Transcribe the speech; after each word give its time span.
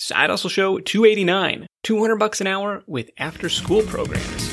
Side 0.00 0.30
Hustle 0.30 0.48
Show 0.48 0.78
289, 0.78 1.66
200 1.82 2.16
bucks 2.18 2.40
an 2.40 2.46
hour 2.46 2.84
with 2.86 3.10
after 3.18 3.48
school 3.48 3.82
programs. 3.82 4.47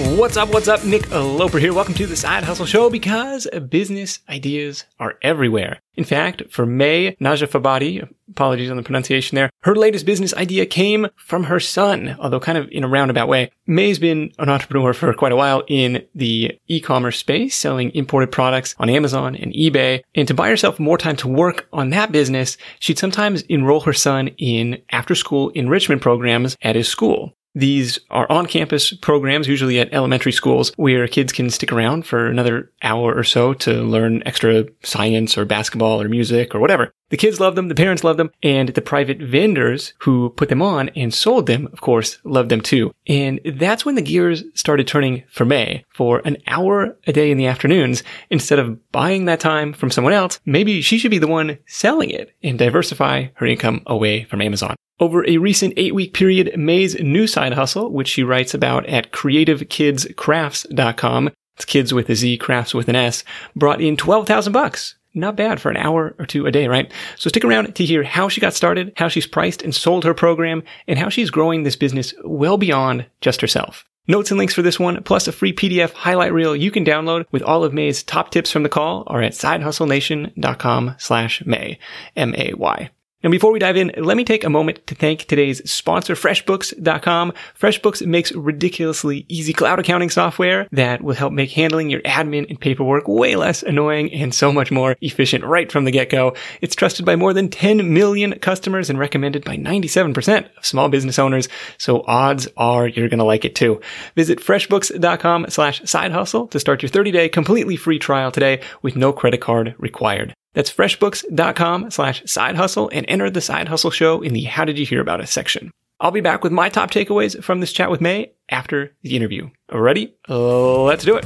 What's 0.00 0.38
up? 0.38 0.48
What's 0.54 0.66
up? 0.66 0.82
Nick 0.82 1.10
Loper 1.10 1.58
here. 1.58 1.74
Welcome 1.74 1.92
to 1.94 2.06
the 2.06 2.16
Side 2.16 2.42
Hustle 2.42 2.64
Show 2.64 2.88
because 2.88 3.46
business 3.68 4.20
ideas 4.30 4.86
are 4.98 5.18
everywhere. 5.20 5.80
In 5.94 6.04
fact, 6.04 6.44
for 6.50 6.64
May 6.64 7.16
Najafabadi, 7.20 8.08
apologies 8.30 8.70
on 8.70 8.78
the 8.78 8.82
pronunciation 8.82 9.36
there, 9.36 9.50
her 9.60 9.76
latest 9.76 10.06
business 10.06 10.32
idea 10.32 10.64
came 10.64 11.08
from 11.16 11.44
her 11.44 11.60
son, 11.60 12.16
although 12.18 12.40
kind 12.40 12.56
of 12.56 12.66
in 12.70 12.82
a 12.82 12.88
roundabout 12.88 13.28
way. 13.28 13.50
May's 13.66 13.98
been 13.98 14.32
an 14.38 14.48
entrepreneur 14.48 14.94
for 14.94 15.12
quite 15.12 15.32
a 15.32 15.36
while 15.36 15.64
in 15.68 16.06
the 16.14 16.58
e-commerce 16.66 17.18
space, 17.18 17.54
selling 17.54 17.90
imported 17.90 18.32
products 18.32 18.74
on 18.78 18.88
Amazon 18.88 19.36
and 19.36 19.52
eBay. 19.52 20.02
And 20.14 20.26
to 20.28 20.34
buy 20.34 20.48
herself 20.48 20.80
more 20.80 20.96
time 20.96 21.16
to 21.16 21.28
work 21.28 21.68
on 21.74 21.90
that 21.90 22.10
business, 22.10 22.56
she'd 22.78 22.98
sometimes 22.98 23.42
enroll 23.42 23.80
her 23.80 23.92
son 23.92 24.28
in 24.38 24.80
after 24.90 25.14
school 25.14 25.50
enrichment 25.50 26.00
programs 26.00 26.56
at 26.62 26.74
his 26.76 26.88
school. 26.88 27.34
These 27.54 27.98
are 28.10 28.30
on 28.30 28.46
campus 28.46 28.92
programs, 28.92 29.48
usually 29.48 29.80
at 29.80 29.92
elementary 29.92 30.32
schools, 30.32 30.72
where 30.76 31.08
kids 31.08 31.32
can 31.32 31.50
stick 31.50 31.72
around 31.72 32.06
for 32.06 32.26
another 32.26 32.70
hour 32.82 33.12
or 33.12 33.24
so 33.24 33.54
to 33.54 33.82
learn 33.82 34.22
extra 34.24 34.66
science 34.84 35.36
or 35.36 35.44
basketball 35.44 36.00
or 36.00 36.08
music 36.08 36.54
or 36.54 36.60
whatever. 36.60 36.92
The 37.08 37.16
kids 37.16 37.40
love 37.40 37.56
them, 37.56 37.66
the 37.66 37.74
parents 37.74 38.04
love 38.04 38.18
them, 38.18 38.30
and 38.40 38.68
the 38.68 38.80
private 38.80 39.18
vendors 39.18 39.94
who 39.98 40.30
put 40.30 40.48
them 40.48 40.62
on 40.62 40.90
and 40.90 41.12
sold 41.12 41.46
them, 41.46 41.68
of 41.72 41.80
course, 41.80 42.18
loved 42.22 42.50
them 42.50 42.60
too. 42.60 42.94
And 43.08 43.40
that's 43.44 43.84
when 43.84 43.96
the 43.96 44.02
gears 44.02 44.44
started 44.54 44.86
turning 44.86 45.24
for 45.28 45.44
May. 45.44 45.84
For 45.88 46.20
an 46.24 46.36
hour 46.46 46.96
a 47.08 47.12
day 47.12 47.32
in 47.32 47.38
the 47.38 47.46
afternoons, 47.46 48.04
instead 48.30 48.60
of 48.60 48.92
buying 48.92 49.24
that 49.24 49.40
time 49.40 49.72
from 49.72 49.90
someone 49.90 50.12
else, 50.12 50.38
maybe 50.46 50.82
she 50.82 50.98
should 50.98 51.10
be 51.10 51.18
the 51.18 51.26
one 51.26 51.58
selling 51.66 52.10
it 52.10 52.32
and 52.44 52.56
diversify 52.56 53.26
her 53.34 53.46
income 53.46 53.82
away 53.86 54.22
from 54.22 54.40
Amazon. 54.40 54.76
Over 55.00 55.26
a 55.26 55.38
recent 55.38 55.74
eight 55.78 55.94
week 55.94 56.12
period, 56.12 56.52
May's 56.58 57.00
new 57.00 57.26
side 57.26 57.54
hustle, 57.54 57.90
which 57.90 58.08
she 58.08 58.22
writes 58.22 58.52
about 58.52 58.84
at 58.84 59.12
creativekidscrafts.com, 59.12 61.30
it's 61.56 61.64
kids 61.64 61.94
with 61.94 62.10
a 62.10 62.14
Z, 62.14 62.36
crafts 62.36 62.74
with 62.74 62.88
an 62.88 62.96
S, 62.96 63.24
brought 63.56 63.80
in 63.80 63.96
12,000 63.96 64.52
bucks. 64.52 64.96
Not 65.14 65.36
bad 65.36 65.58
for 65.58 65.70
an 65.70 65.78
hour 65.78 66.14
or 66.18 66.26
two 66.26 66.44
a 66.46 66.52
day, 66.52 66.68
right? 66.68 66.92
So 67.16 67.28
stick 67.28 67.46
around 67.46 67.74
to 67.74 67.84
hear 67.84 68.02
how 68.02 68.28
she 68.28 68.42
got 68.42 68.52
started, 68.52 68.92
how 68.96 69.08
she's 69.08 69.26
priced 69.26 69.62
and 69.62 69.74
sold 69.74 70.04
her 70.04 70.12
program, 70.12 70.62
and 70.86 70.98
how 70.98 71.08
she's 71.08 71.30
growing 71.30 71.62
this 71.62 71.76
business 71.76 72.12
well 72.22 72.58
beyond 72.58 73.06
just 73.22 73.40
herself. 73.40 73.86
Notes 74.06 74.30
and 74.30 74.36
links 74.38 74.54
for 74.54 74.62
this 74.62 74.78
one, 74.78 75.02
plus 75.02 75.26
a 75.26 75.32
free 75.32 75.54
PDF 75.54 75.92
highlight 75.92 76.34
reel 76.34 76.54
you 76.54 76.70
can 76.70 76.84
download 76.84 77.24
with 77.32 77.42
all 77.42 77.64
of 77.64 77.72
May's 77.72 78.02
top 78.02 78.30
tips 78.30 78.50
from 78.50 78.64
the 78.64 78.68
call 78.68 79.04
are 79.06 79.22
at 79.22 79.32
sidehustlenation.com 79.32 80.96
slash 80.98 81.42
May, 81.46 81.78
M-A-Y. 82.16 82.90
Now, 83.22 83.28
before 83.28 83.52
we 83.52 83.58
dive 83.58 83.76
in, 83.76 83.92
let 83.98 84.16
me 84.16 84.24
take 84.24 84.44
a 84.44 84.50
moment 84.50 84.86
to 84.86 84.94
thank 84.94 85.26
today's 85.26 85.70
sponsor, 85.70 86.14
FreshBooks.com. 86.14 87.34
FreshBooks 87.58 88.06
makes 88.06 88.32
ridiculously 88.32 89.26
easy 89.28 89.52
cloud 89.52 89.78
accounting 89.78 90.08
software 90.08 90.66
that 90.72 91.02
will 91.02 91.14
help 91.14 91.34
make 91.34 91.50
handling 91.50 91.90
your 91.90 92.00
admin 92.00 92.48
and 92.48 92.58
paperwork 92.58 93.06
way 93.08 93.36
less 93.36 93.62
annoying 93.62 94.10
and 94.14 94.34
so 94.34 94.50
much 94.50 94.70
more 94.70 94.96
efficient 95.02 95.44
right 95.44 95.70
from 95.70 95.84
the 95.84 95.90
get-go. 95.90 96.34
It's 96.62 96.74
trusted 96.74 97.04
by 97.04 97.16
more 97.16 97.34
than 97.34 97.50
10 97.50 97.92
million 97.92 98.38
customers 98.38 98.88
and 98.88 98.98
recommended 98.98 99.44
by 99.44 99.58
97% 99.58 100.56
of 100.56 100.64
small 100.64 100.88
business 100.88 101.18
owners. 101.18 101.50
So 101.76 102.02
odds 102.06 102.48
are 102.56 102.88
you're 102.88 103.10
going 103.10 103.18
to 103.18 103.24
like 103.24 103.44
it 103.44 103.54
too. 103.54 103.82
Visit 104.16 104.40
FreshBooks.com 104.40 105.46
slash 105.50 105.82
side 105.84 106.12
hustle 106.12 106.46
to 106.48 106.58
start 106.58 106.82
your 106.82 106.88
30-day 106.88 107.28
completely 107.28 107.76
free 107.76 107.98
trial 107.98 108.32
today 108.32 108.62
with 108.80 108.96
no 108.96 109.12
credit 109.12 109.42
card 109.42 109.74
required. 109.76 110.34
That's 110.52 110.72
freshbooks.com 110.72 111.90
slash 111.90 112.24
side 112.26 112.56
hustle 112.56 112.90
and 112.92 113.06
enter 113.08 113.30
the 113.30 113.40
side 113.40 113.68
hustle 113.68 113.90
show 113.90 114.20
in 114.20 114.32
the 114.32 114.42
how 114.42 114.64
did 114.64 114.78
you 114.78 114.86
hear 114.86 115.00
about 115.00 115.20
us 115.20 115.30
section. 115.30 115.70
I'll 116.00 116.10
be 116.10 116.20
back 116.20 116.42
with 116.42 116.52
my 116.52 116.68
top 116.68 116.90
takeaways 116.90 117.42
from 117.42 117.60
this 117.60 117.72
chat 117.72 117.90
with 117.90 118.00
May 118.00 118.32
after 118.48 118.96
the 119.02 119.14
interview. 119.14 119.50
Ready? 119.70 120.16
Let's 120.28 121.04
do 121.04 121.16
it. 121.16 121.24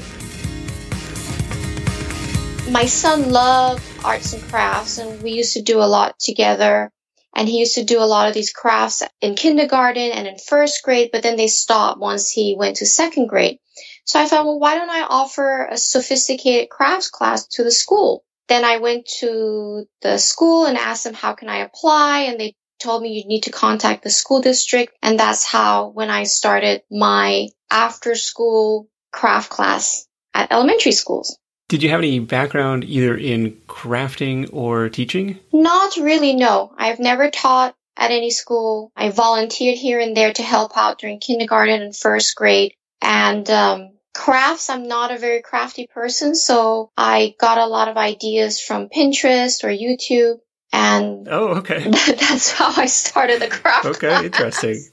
My 2.70 2.86
son 2.86 3.30
loved 3.30 3.82
arts 4.04 4.32
and 4.34 4.42
crafts 4.42 4.98
and 4.98 5.22
we 5.22 5.30
used 5.30 5.54
to 5.54 5.62
do 5.62 5.78
a 5.78 5.86
lot 5.86 6.18
together. 6.18 6.90
And 7.36 7.48
he 7.48 7.58
used 7.58 7.76
to 7.76 7.84
do 7.84 8.00
a 8.00 8.04
lot 8.04 8.28
of 8.28 8.34
these 8.34 8.52
crafts 8.52 9.02
in 9.20 9.34
kindergarten 9.34 10.12
and 10.12 10.28
in 10.28 10.38
first 10.38 10.82
grade, 10.84 11.10
but 11.12 11.22
then 11.22 11.36
they 11.36 11.48
stopped 11.48 11.98
once 11.98 12.30
he 12.30 12.54
went 12.56 12.76
to 12.76 12.86
second 12.86 13.26
grade. 13.28 13.58
So 14.04 14.20
I 14.20 14.26
thought, 14.26 14.44
well, 14.44 14.60
why 14.60 14.76
don't 14.76 14.90
I 14.90 15.02
offer 15.02 15.66
a 15.66 15.76
sophisticated 15.76 16.68
crafts 16.68 17.10
class 17.10 17.46
to 17.48 17.64
the 17.64 17.72
school? 17.72 18.24
Then 18.48 18.64
I 18.64 18.78
went 18.78 19.06
to 19.20 19.86
the 20.02 20.18
school 20.18 20.66
and 20.66 20.76
asked 20.76 21.04
them, 21.04 21.14
how 21.14 21.34
can 21.34 21.48
I 21.48 21.58
apply? 21.58 22.20
And 22.22 22.38
they 22.38 22.54
told 22.78 23.02
me 23.02 23.10
you 23.10 23.26
need 23.26 23.44
to 23.44 23.50
contact 23.50 24.02
the 24.02 24.10
school 24.10 24.40
district. 24.40 24.96
And 25.02 25.18
that's 25.18 25.44
how, 25.44 25.88
when 25.88 26.10
I 26.10 26.24
started 26.24 26.82
my 26.90 27.48
after 27.70 28.14
school 28.14 28.88
craft 29.12 29.50
class 29.50 30.06
at 30.34 30.52
elementary 30.52 30.92
schools. 30.92 31.38
Did 31.68 31.82
you 31.82 31.90
have 31.90 32.00
any 32.00 32.18
background 32.18 32.84
either 32.84 33.16
in 33.16 33.52
crafting 33.66 34.50
or 34.52 34.90
teaching? 34.90 35.38
Not 35.52 35.96
really, 35.96 36.34
no. 36.34 36.74
I've 36.76 36.98
never 36.98 37.30
taught 37.30 37.74
at 37.96 38.10
any 38.10 38.30
school. 38.30 38.92
I 38.94 39.10
volunteered 39.10 39.78
here 39.78 39.98
and 39.98 40.16
there 40.16 40.32
to 40.32 40.42
help 40.42 40.76
out 40.76 40.98
during 40.98 41.20
kindergarten 41.20 41.80
and 41.80 41.96
first 41.96 42.36
grade. 42.36 42.74
And 43.00 43.48
um, 43.48 43.93
crafts, 44.14 44.70
I'm 44.70 44.88
not 44.88 45.10
a 45.10 45.18
very 45.18 45.42
crafty 45.42 45.86
person, 45.86 46.34
so 46.34 46.90
I 46.96 47.34
got 47.38 47.58
a 47.58 47.66
lot 47.66 47.88
of 47.88 47.96
ideas 47.96 48.60
from 48.60 48.88
Pinterest 48.88 49.64
or 49.64 49.68
YouTube. 49.68 50.38
And 50.72 51.28
oh, 51.28 51.58
okay. 51.58 51.88
that's 51.90 52.50
how 52.52 52.72
I 52.76 52.86
started 52.86 53.40
the 53.40 53.48
craft. 53.48 53.86
Okay, 53.86 54.08
class. 54.08 54.24
interesting. 54.24 54.84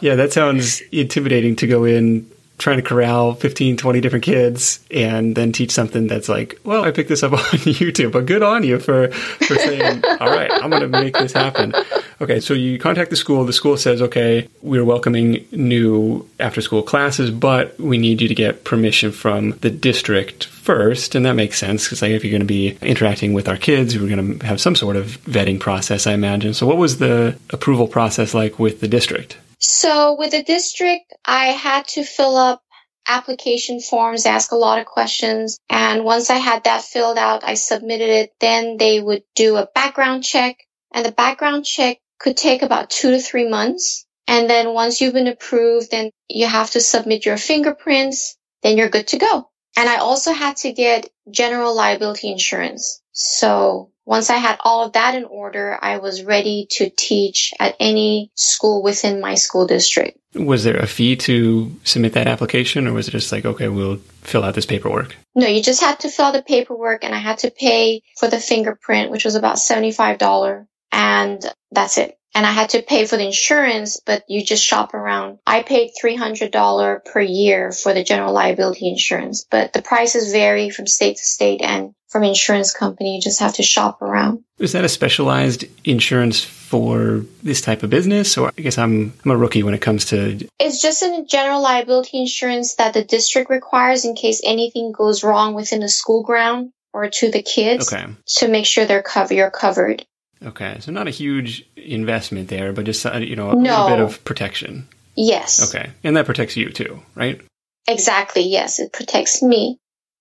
Yeah, 0.00 0.16
that 0.16 0.32
sounds 0.32 0.80
intimidating 0.92 1.56
to 1.56 1.66
go 1.66 1.84
in 1.84 2.30
trying 2.58 2.76
to 2.76 2.82
corral 2.82 3.34
15, 3.34 3.76
20 3.76 4.00
different 4.00 4.24
kids 4.24 4.80
and 4.90 5.34
then 5.34 5.52
teach 5.52 5.72
something 5.72 6.06
that's 6.06 6.28
like, 6.28 6.58
well, 6.64 6.84
I 6.84 6.90
picked 6.90 7.08
this 7.08 7.22
up 7.22 7.32
on 7.32 7.38
YouTube, 7.38 8.12
but 8.12 8.26
good 8.26 8.42
on 8.42 8.62
you 8.62 8.78
for, 8.78 9.08
for 9.10 9.54
saying, 9.56 10.04
all 10.20 10.28
right, 10.28 10.50
I'm 10.50 10.70
going 10.70 10.82
to 10.82 10.88
make 10.88 11.14
this 11.14 11.32
happen. 11.32 11.74
Okay, 12.20 12.38
so 12.38 12.54
you 12.54 12.78
contact 12.78 13.10
the 13.10 13.16
school. 13.16 13.44
The 13.44 13.52
school 13.52 13.76
says, 13.76 14.00
okay, 14.00 14.48
we're 14.62 14.84
welcoming 14.84 15.44
new 15.50 16.28
after 16.38 16.60
school 16.60 16.82
classes, 16.82 17.30
but 17.30 17.78
we 17.80 17.98
need 17.98 18.20
you 18.20 18.28
to 18.28 18.34
get 18.34 18.64
permission 18.64 19.10
from 19.10 19.52
the 19.60 19.70
district 19.70 20.46
first. 20.46 21.16
And 21.16 21.26
that 21.26 21.32
makes 21.32 21.58
sense 21.58 21.84
because 21.84 22.00
like, 22.00 22.12
if 22.12 22.22
you're 22.24 22.30
going 22.30 22.40
to 22.40 22.46
be 22.46 22.78
interacting 22.80 23.32
with 23.32 23.48
our 23.48 23.56
kids, 23.56 23.98
we're 23.98 24.08
going 24.14 24.38
to 24.38 24.46
have 24.46 24.60
some 24.60 24.76
sort 24.76 24.94
of 24.94 25.18
vetting 25.24 25.58
process, 25.58 26.06
I 26.06 26.12
imagine. 26.12 26.54
So 26.54 26.66
what 26.66 26.76
was 26.76 26.98
the 26.98 27.36
approval 27.50 27.88
process 27.88 28.34
like 28.34 28.58
with 28.60 28.80
the 28.80 28.88
district? 28.88 29.36
So 29.62 30.16
with 30.18 30.32
the 30.32 30.42
district, 30.42 31.14
I 31.24 31.46
had 31.46 31.86
to 31.88 32.02
fill 32.02 32.36
up 32.36 32.62
application 33.08 33.80
forms, 33.80 34.26
ask 34.26 34.50
a 34.50 34.56
lot 34.56 34.80
of 34.80 34.86
questions. 34.86 35.58
And 35.70 36.04
once 36.04 36.30
I 36.30 36.38
had 36.38 36.64
that 36.64 36.82
filled 36.82 37.16
out, 37.16 37.44
I 37.44 37.54
submitted 37.54 38.10
it. 38.10 38.32
Then 38.40 38.76
they 38.76 39.00
would 39.00 39.22
do 39.36 39.56
a 39.56 39.68
background 39.72 40.24
check 40.24 40.56
and 40.92 41.06
the 41.06 41.12
background 41.12 41.64
check 41.64 41.98
could 42.18 42.36
take 42.36 42.62
about 42.62 42.90
two 42.90 43.12
to 43.12 43.20
three 43.20 43.48
months. 43.48 44.04
And 44.26 44.50
then 44.50 44.74
once 44.74 45.00
you've 45.00 45.14
been 45.14 45.28
approved, 45.28 45.92
then 45.92 46.10
you 46.28 46.46
have 46.46 46.72
to 46.72 46.80
submit 46.80 47.24
your 47.24 47.36
fingerprints. 47.36 48.36
Then 48.64 48.76
you're 48.76 48.88
good 48.88 49.08
to 49.08 49.18
go. 49.18 49.48
And 49.76 49.88
I 49.88 49.96
also 49.96 50.32
had 50.32 50.56
to 50.58 50.72
get 50.72 51.08
general 51.30 51.74
liability 51.74 52.32
insurance. 52.32 53.00
So 53.12 53.91
once 54.04 54.30
I 54.30 54.36
had 54.36 54.58
all 54.60 54.84
of 54.84 54.92
that 54.94 55.14
in 55.14 55.24
order, 55.24 55.78
I 55.80 55.98
was 55.98 56.24
ready 56.24 56.66
to 56.72 56.90
teach 56.90 57.52
at 57.60 57.76
any 57.78 58.30
school 58.34 58.82
within 58.82 59.20
my 59.20 59.34
school 59.34 59.66
district. 59.66 60.18
Was 60.34 60.64
there 60.64 60.76
a 60.76 60.86
fee 60.86 61.16
to 61.16 61.74
submit 61.84 62.14
that 62.14 62.26
application 62.26 62.86
or 62.86 62.92
was 62.92 63.08
it 63.08 63.12
just 63.12 63.30
like, 63.30 63.44
okay, 63.44 63.68
we'll 63.68 63.98
fill 64.22 64.44
out 64.44 64.54
this 64.54 64.66
paperwork? 64.66 65.16
No, 65.34 65.46
you 65.46 65.62
just 65.62 65.82
had 65.82 66.00
to 66.00 66.08
fill 66.08 66.26
out 66.26 66.34
the 66.34 66.42
paperwork 66.42 67.04
and 67.04 67.14
I 67.14 67.18
had 67.18 67.38
to 67.38 67.50
pay 67.50 68.02
for 68.18 68.28
the 68.28 68.40
fingerprint, 68.40 69.10
which 69.10 69.24
was 69.24 69.34
about 69.34 69.56
$75 69.56 70.66
and 70.90 71.44
that's 71.70 71.98
it. 71.98 72.18
And 72.34 72.46
I 72.46 72.50
had 72.52 72.70
to 72.70 72.82
pay 72.82 73.04
for 73.06 73.16
the 73.16 73.26
insurance, 73.26 74.00
but 74.04 74.24
you 74.28 74.44
just 74.44 74.64
shop 74.64 74.94
around. 74.94 75.38
I 75.46 75.62
paid 75.62 75.90
$300 76.02 77.04
per 77.04 77.20
year 77.20 77.72
for 77.72 77.92
the 77.92 78.04
general 78.04 78.32
liability 78.32 78.88
insurance, 78.88 79.44
but 79.50 79.72
the 79.72 79.82
prices 79.82 80.32
vary 80.32 80.70
from 80.70 80.86
state 80.86 81.16
to 81.18 81.22
state 81.22 81.60
and 81.62 81.94
from 82.08 82.24
insurance 82.24 82.72
company. 82.72 83.16
You 83.16 83.20
just 83.22 83.40
have 83.40 83.54
to 83.54 83.62
shop 83.62 84.02
around. 84.02 84.44
Is 84.58 84.72
that 84.72 84.84
a 84.84 84.88
specialized 84.88 85.64
insurance 85.84 86.42
for 86.44 87.24
this 87.42 87.60
type 87.60 87.82
of 87.82 87.90
business? 87.90 88.36
Or 88.38 88.52
I 88.56 88.60
guess 88.62 88.78
I'm, 88.78 89.12
I'm 89.24 89.30
a 89.30 89.36
rookie 89.36 89.62
when 89.62 89.74
it 89.74 89.80
comes 89.82 90.06
to. 90.06 90.46
It's 90.58 90.80
just 90.80 91.02
a 91.02 91.24
general 91.28 91.60
liability 91.62 92.18
insurance 92.18 92.76
that 92.76 92.94
the 92.94 93.04
district 93.04 93.50
requires 93.50 94.04
in 94.04 94.14
case 94.14 94.40
anything 94.44 94.92
goes 94.92 95.22
wrong 95.24 95.54
within 95.54 95.80
the 95.80 95.88
school 95.88 96.22
ground 96.22 96.70
or 96.94 97.08
to 97.08 97.30
the 97.30 97.42
kids 97.42 97.92
Okay. 97.92 98.06
to 98.36 98.48
make 98.48 98.66
sure 98.66 98.84
they're 98.86 99.02
covered. 99.02 99.34
You're 99.34 99.50
covered. 99.50 100.04
Okay. 100.44 100.78
So 100.80 100.92
not 100.92 101.06
a 101.08 101.10
huge 101.10 101.64
investment 101.76 102.48
there, 102.48 102.72
but 102.72 102.84
just, 102.84 103.04
uh, 103.06 103.18
you 103.18 103.36
know, 103.36 103.50
a 103.50 103.54
No. 103.54 103.60
little 103.84 103.88
bit 103.88 104.00
of 104.00 104.24
protection. 104.24 104.88
Yes. 105.14 105.74
Okay. 105.74 105.90
And 106.04 106.16
that 106.16 106.26
protects 106.26 106.56
you 106.56 106.70
too, 106.70 107.02
right? 107.14 107.40
Exactly. 107.86 108.42
Yes. 108.42 108.78
It 108.78 108.92
protects 108.92 109.42
me. 109.42 109.78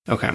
Okay. 0.10 0.32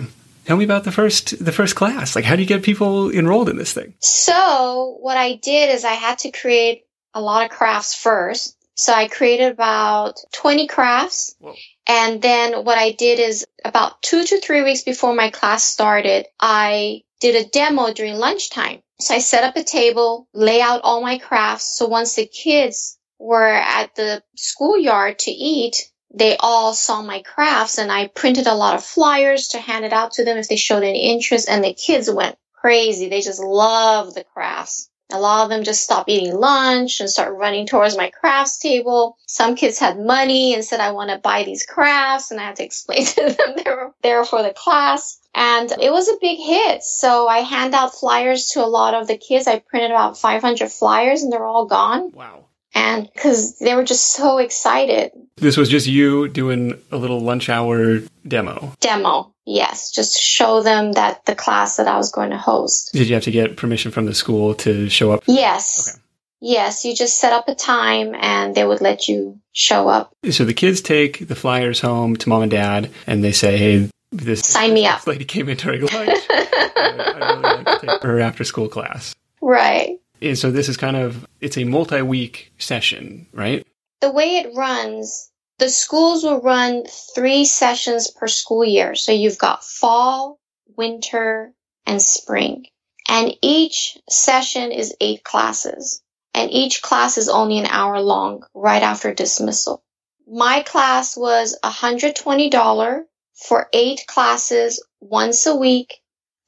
Tell 0.46 0.56
me 0.56 0.64
about 0.64 0.84
the 0.84 0.92
first 0.92 1.44
the 1.44 1.52
first 1.52 1.74
class. 1.74 2.14
Like, 2.14 2.24
how 2.24 2.36
do 2.36 2.42
you 2.42 2.46
get 2.48 2.62
people 2.62 3.10
enrolled 3.10 3.48
in 3.48 3.56
this 3.56 3.72
thing? 3.72 3.94
So 4.00 4.96
what 5.00 5.16
I 5.16 5.34
did 5.34 5.74
is 5.74 5.84
I 5.84 5.92
had 5.94 6.18
to 6.20 6.30
create 6.30 6.84
a 7.14 7.20
lot 7.20 7.44
of 7.44 7.50
crafts 7.50 7.94
first. 7.94 8.54
So 8.74 8.92
I 8.92 9.08
created 9.08 9.50
about 9.52 10.16
20 10.32 10.66
crafts. 10.68 11.34
Whoa. 11.40 11.54
And 11.88 12.20
then 12.22 12.64
what 12.64 12.78
I 12.78 12.92
did 12.92 13.18
is 13.18 13.46
about 13.64 14.02
two 14.02 14.22
to 14.22 14.40
three 14.40 14.62
weeks 14.62 14.82
before 14.82 15.14
my 15.14 15.30
class 15.30 15.64
started, 15.64 16.26
I 16.38 17.02
did 17.20 17.34
a 17.34 17.48
demo 17.48 17.92
during 17.92 18.14
lunchtime. 18.14 18.82
So 18.98 19.14
I 19.14 19.18
set 19.18 19.44
up 19.44 19.56
a 19.56 19.62
table, 19.62 20.28
lay 20.32 20.60
out 20.60 20.80
all 20.82 21.02
my 21.02 21.18
crafts. 21.18 21.76
So 21.76 21.86
once 21.86 22.14
the 22.14 22.26
kids 22.26 22.98
were 23.18 23.46
at 23.46 23.94
the 23.94 24.22
schoolyard 24.36 25.18
to 25.20 25.30
eat, 25.30 25.90
they 26.14 26.36
all 26.38 26.72
saw 26.72 27.02
my 27.02 27.20
crafts 27.22 27.78
and 27.78 27.92
I 27.92 28.06
printed 28.08 28.46
a 28.46 28.54
lot 28.54 28.74
of 28.74 28.84
flyers 28.84 29.48
to 29.48 29.58
hand 29.58 29.84
it 29.84 29.92
out 29.92 30.12
to 30.12 30.24
them 30.24 30.38
if 30.38 30.48
they 30.48 30.56
showed 30.56 30.82
any 30.82 31.12
interest 31.12 31.48
and 31.48 31.62
the 31.62 31.74
kids 31.74 32.10
went 32.10 32.38
crazy. 32.54 33.08
They 33.08 33.20
just 33.20 33.42
loved 33.42 34.14
the 34.14 34.24
crafts. 34.24 34.88
A 35.12 35.20
lot 35.20 35.44
of 35.44 35.50
them 35.50 35.62
just 35.62 35.84
stopped 35.84 36.08
eating 36.08 36.34
lunch 36.34 37.00
and 37.00 37.08
start 37.08 37.36
running 37.36 37.66
towards 37.66 37.96
my 37.96 38.10
crafts 38.10 38.58
table. 38.58 39.16
Some 39.26 39.54
kids 39.54 39.78
had 39.78 39.98
money 39.98 40.54
and 40.54 40.64
said, 40.64 40.80
I 40.80 40.92
want 40.92 41.10
to 41.10 41.18
buy 41.18 41.44
these 41.44 41.64
crafts. 41.64 42.30
And 42.30 42.40
I 42.40 42.44
had 42.44 42.56
to 42.56 42.64
explain 42.70 43.04
to 43.06 43.22
them 43.24 43.54
they 43.56 43.70
were 43.70 43.92
there 44.02 44.24
for 44.24 44.42
the 44.42 44.52
class. 44.52 45.20
And 45.34 45.70
it 45.70 45.92
was 45.92 46.08
a 46.08 46.18
big 46.20 46.38
hit. 46.38 46.82
So 46.82 47.28
I 47.28 47.38
hand 47.38 47.74
out 47.74 47.94
flyers 47.94 48.48
to 48.50 48.64
a 48.64 48.66
lot 48.66 48.94
of 48.94 49.06
the 49.06 49.18
kids. 49.18 49.46
I 49.46 49.58
printed 49.58 49.90
about 49.90 50.18
500 50.18 50.72
flyers 50.72 51.22
and 51.22 51.32
they're 51.32 51.44
all 51.44 51.66
gone. 51.66 52.10
Wow. 52.12 52.46
And 52.74 53.08
because 53.12 53.58
they 53.58 53.74
were 53.74 53.84
just 53.84 54.12
so 54.12 54.38
excited. 54.38 55.12
This 55.36 55.56
was 55.56 55.68
just 55.68 55.86
you 55.86 56.28
doing 56.28 56.82
a 56.90 56.96
little 56.96 57.20
lunch 57.20 57.48
hour 57.48 58.00
demo. 58.26 58.72
Demo. 58.80 59.32
Yes. 59.46 59.90
Just 59.92 60.18
show 60.20 60.62
them 60.62 60.92
that 60.92 61.24
the 61.24 61.34
class 61.34 61.76
that 61.76 61.86
I 61.88 61.96
was 61.96 62.10
going 62.10 62.30
to 62.30 62.36
host. 62.38 62.92
Did 62.92 63.08
you 63.08 63.14
have 63.14 63.24
to 63.24 63.30
get 63.30 63.56
permission 63.56 63.92
from 63.92 64.06
the 64.06 64.14
school 64.14 64.54
to 64.56 64.88
show 64.88 65.12
up? 65.12 65.22
Yes. 65.26 65.88
Okay. 65.94 66.02
Yes. 66.40 66.84
You 66.84 66.94
just 66.94 67.18
set 67.18 67.32
up 67.32 67.48
a 67.48 67.54
time 67.54 68.14
and 68.14 68.54
they 68.54 68.64
would 68.66 68.80
let 68.80 69.08
you 69.08 69.40
show 69.52 69.88
up. 69.88 70.12
So 70.30 70.44
the 70.44 70.52
kids 70.52 70.80
take 70.80 71.26
the 71.28 71.34
flyers 71.36 71.80
home 71.80 72.16
to 72.16 72.28
mom 72.28 72.42
and 72.42 72.50
dad, 72.50 72.90
and 73.06 73.24
they 73.24 73.32
say, 73.32 73.56
"Hey, 73.56 73.90
this 74.12 74.42
Sign 74.42 74.74
me 74.74 74.86
up. 74.86 75.06
lady 75.06 75.24
came 75.24 75.48
in 75.48 75.56
during 75.56 75.80
lunch. 75.80 75.92
I'd 76.30 77.16
really 77.20 77.42
like 77.42 77.80
to 77.80 77.86
take 77.86 78.02
her 78.02 78.20
after 78.20 78.44
school 78.44 78.68
class." 78.68 79.14
right. 79.40 79.98
And 80.22 80.36
so 80.38 80.50
this 80.50 80.68
is 80.68 80.76
kind 80.76 80.96
of 80.96 81.26
it's 81.40 81.56
a 81.58 81.64
multi-week 81.64 82.52
session, 82.58 83.26
right? 83.32 83.66
the 84.00 84.10
way 84.12 84.36
it 84.36 84.54
runs, 84.54 85.30
the 85.58 85.68
schools 85.68 86.22
will 86.22 86.40
run 86.40 86.84
three 87.14 87.44
sessions 87.44 88.10
per 88.10 88.26
school 88.26 88.64
year. 88.64 88.94
So 88.94 89.12
you've 89.12 89.38
got 89.38 89.64
fall, 89.64 90.38
winter, 90.76 91.52
and 91.86 92.00
spring. 92.00 92.66
And 93.08 93.32
each 93.40 93.98
session 94.10 94.72
is 94.72 94.94
eight 95.00 95.24
classes. 95.24 96.02
And 96.34 96.50
each 96.50 96.82
class 96.82 97.16
is 97.16 97.28
only 97.28 97.58
an 97.58 97.66
hour 97.66 98.00
long 98.00 98.44
right 98.52 98.82
after 98.82 99.14
dismissal. 99.14 99.82
My 100.28 100.60
class 100.60 101.16
was 101.16 101.56
$120 101.64 103.04
for 103.34 103.68
eight 103.72 104.04
classes 104.06 104.84
once 105.00 105.46
a 105.46 105.56
week 105.56 105.94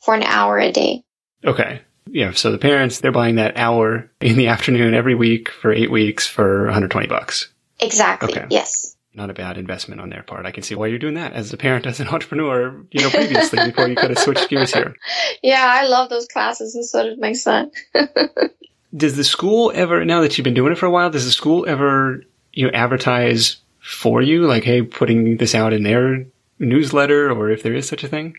for 0.01 0.15
an 0.15 0.25
hour 0.25 0.59
a 0.59 0.73
day. 0.73 1.05
Okay. 1.45 1.81
Yeah, 2.11 2.33
so 2.33 2.51
the 2.51 2.59
parents 2.59 3.01
they're 3.01 3.13
buying 3.13 3.37
that 3.37 3.57
hour 3.57 4.11
in 4.21 4.37
the 4.37 4.49
afternoon 4.49 4.95
every 4.95 5.15
week 5.15 5.51
for 5.51 5.73
8 5.73 5.91
weeks 5.91 6.27
for 6.27 6.65
120 6.65 7.07
bucks. 7.07 7.49
Exactly. 7.81 8.33
Okay. 8.33 8.47
Yes. 8.51 8.97
Not 9.19 9.31
a 9.31 9.35
bad 9.35 9.59
investment 9.59 10.01
on 10.01 10.11
their 10.11 10.23
part. 10.23 10.47
I 10.47 10.53
can 10.53 10.63
see 10.63 10.77
why 10.77 10.87
you're 10.87 11.01
doing 11.01 11.15
that 11.15 11.33
as 11.33 11.53
a 11.53 11.57
parent, 11.57 11.87
as 11.87 11.99
an 11.99 12.07
entrepreneur, 12.15 12.87
you 12.93 13.03
know, 13.03 13.11
previously 13.11 13.59
before 13.65 13.89
you 13.89 13.97
could 13.97 14.11
have 14.11 14.19
switched 14.21 14.49
gears 14.49 14.73
here. 14.73 14.95
Yeah, 15.43 15.67
I 15.69 15.87
love 15.87 16.09
those 16.09 16.29
classes 16.29 16.77
and 16.77 16.85
so 16.85 17.03
did 17.03 17.21
my 17.21 17.33
son. 17.33 17.73
Does 18.97 19.17
the 19.17 19.25
school 19.25 19.73
ever, 19.75 20.05
now 20.05 20.21
that 20.21 20.39
you've 20.39 20.45
been 20.45 20.55
doing 20.55 20.73
it 20.73 20.79
for 20.79 20.87
a 20.87 20.91
while, 20.91 21.11
does 21.11 21.27
the 21.27 21.31
school 21.31 21.67
ever, 21.69 22.23
you 22.53 22.65
know, 22.65 22.73
advertise 22.73 23.57
for 23.81 24.23
you? 24.23 24.47
Like, 24.47 24.65
hey, 24.65 24.83
putting 24.83 25.37
this 25.37 25.55
out 25.55 25.73
in 25.73 25.83
their 25.83 26.25
newsletter 26.59 27.31
or 27.31 27.51
if 27.51 27.63
there 27.63 27.75
is 27.75 27.87
such 27.87 28.05
a 28.05 28.09
thing? 28.09 28.35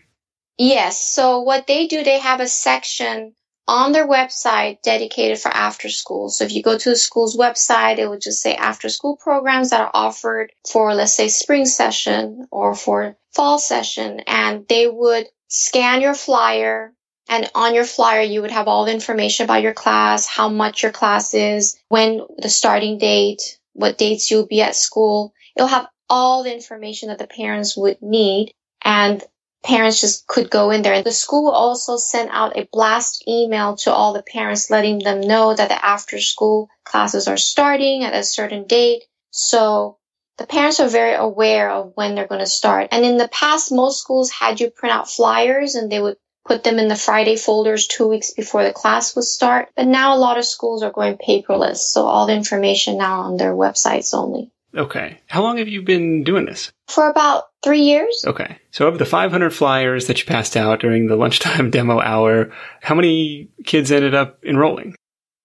Yes. 0.58 1.14
So 1.14 1.40
what 1.40 1.66
they 1.66 1.86
do, 1.86 2.02
they 2.02 2.18
have 2.18 2.40
a 2.40 2.48
section 2.48 3.34
on 3.70 3.92
their 3.92 4.06
website 4.06 4.82
dedicated 4.82 5.38
for 5.38 5.48
after 5.48 5.88
school. 5.88 6.28
So 6.28 6.44
if 6.44 6.52
you 6.52 6.60
go 6.60 6.76
to 6.76 6.90
the 6.90 6.96
school's 6.96 7.36
website, 7.36 7.98
it 7.98 8.08
would 8.08 8.20
just 8.20 8.42
say 8.42 8.56
after 8.56 8.88
school 8.88 9.16
programs 9.16 9.70
that 9.70 9.80
are 9.80 9.90
offered 9.94 10.50
for, 10.68 10.92
let's 10.92 11.14
say, 11.14 11.28
spring 11.28 11.66
session 11.66 12.48
or 12.50 12.74
for 12.74 13.16
fall 13.32 13.60
session. 13.60 14.22
And 14.26 14.66
they 14.66 14.88
would 14.88 15.26
scan 15.46 16.00
your 16.00 16.14
flyer. 16.14 16.92
And 17.28 17.48
on 17.54 17.76
your 17.76 17.84
flyer, 17.84 18.22
you 18.22 18.42
would 18.42 18.50
have 18.50 18.66
all 18.66 18.86
the 18.86 18.92
information 18.92 19.44
about 19.44 19.62
your 19.62 19.72
class, 19.72 20.26
how 20.26 20.48
much 20.48 20.82
your 20.82 20.90
class 20.90 21.32
is, 21.32 21.78
when 21.88 22.22
the 22.38 22.48
starting 22.48 22.98
date, 22.98 23.60
what 23.72 23.98
dates 23.98 24.32
you'll 24.32 24.48
be 24.48 24.62
at 24.62 24.74
school. 24.74 25.32
It'll 25.54 25.68
have 25.68 25.86
all 26.08 26.42
the 26.42 26.52
information 26.52 27.10
that 27.10 27.18
the 27.18 27.28
parents 27.28 27.76
would 27.76 28.02
need. 28.02 28.52
And 28.84 29.22
parents 29.62 30.00
just 30.00 30.26
could 30.26 30.50
go 30.50 30.70
in 30.70 30.82
there. 30.82 30.94
And 30.94 31.04
the 31.04 31.12
school 31.12 31.50
also 31.50 31.96
sent 31.96 32.30
out 32.32 32.56
a 32.56 32.68
blast 32.72 33.26
email 33.28 33.76
to 33.78 33.92
all 33.92 34.12
the 34.12 34.22
parents 34.22 34.70
letting 34.70 34.98
them 34.98 35.20
know 35.20 35.54
that 35.54 35.68
the 35.68 35.84
after 35.84 36.20
school 36.20 36.68
classes 36.84 37.28
are 37.28 37.36
starting 37.36 38.04
at 38.04 38.14
a 38.14 38.24
certain 38.24 38.66
date. 38.66 39.04
So 39.30 39.98
the 40.38 40.46
parents 40.46 40.80
are 40.80 40.88
very 40.88 41.14
aware 41.14 41.70
of 41.70 41.92
when 41.94 42.14
they're 42.14 42.26
going 42.26 42.40
to 42.40 42.46
start. 42.46 42.88
And 42.92 43.04
in 43.04 43.18
the 43.18 43.28
past, 43.28 43.70
most 43.70 44.00
schools 44.00 44.30
had 44.30 44.60
you 44.60 44.70
print 44.70 44.94
out 44.94 45.10
flyers 45.10 45.74
and 45.74 45.90
they 45.90 46.00
would 46.00 46.16
put 46.46 46.64
them 46.64 46.78
in 46.78 46.88
the 46.88 46.96
Friday 46.96 47.36
folders 47.36 47.86
two 47.86 48.08
weeks 48.08 48.32
before 48.32 48.64
the 48.64 48.72
class 48.72 49.14
would 49.14 49.24
start. 49.24 49.68
But 49.76 49.86
now 49.86 50.16
a 50.16 50.18
lot 50.18 50.38
of 50.38 50.46
schools 50.46 50.82
are 50.82 50.90
going 50.90 51.18
paperless. 51.18 51.76
So 51.76 52.06
all 52.06 52.26
the 52.26 52.34
information 52.34 52.96
now 52.96 53.20
on 53.20 53.36
their 53.36 53.52
websites 53.52 54.14
only. 54.14 54.50
Okay. 54.74 55.20
How 55.26 55.42
long 55.42 55.58
have 55.58 55.68
you 55.68 55.82
been 55.82 56.22
doing 56.22 56.46
this? 56.46 56.72
For 56.88 57.08
about 57.10 57.44
three 57.62 57.82
years. 57.82 58.24
Okay. 58.26 58.58
So 58.70 58.86
of 58.86 58.98
the 58.98 59.04
500 59.04 59.50
flyers 59.50 60.06
that 60.06 60.20
you 60.20 60.26
passed 60.26 60.56
out 60.56 60.80
during 60.80 61.06
the 61.06 61.16
lunchtime 61.24 61.70
demo 61.70 62.00
hour, 62.00 62.52
how 62.80 62.94
many 62.94 63.48
kids 63.64 63.90
ended 63.90 64.14
up 64.14 64.44
enrolling? 64.44 64.94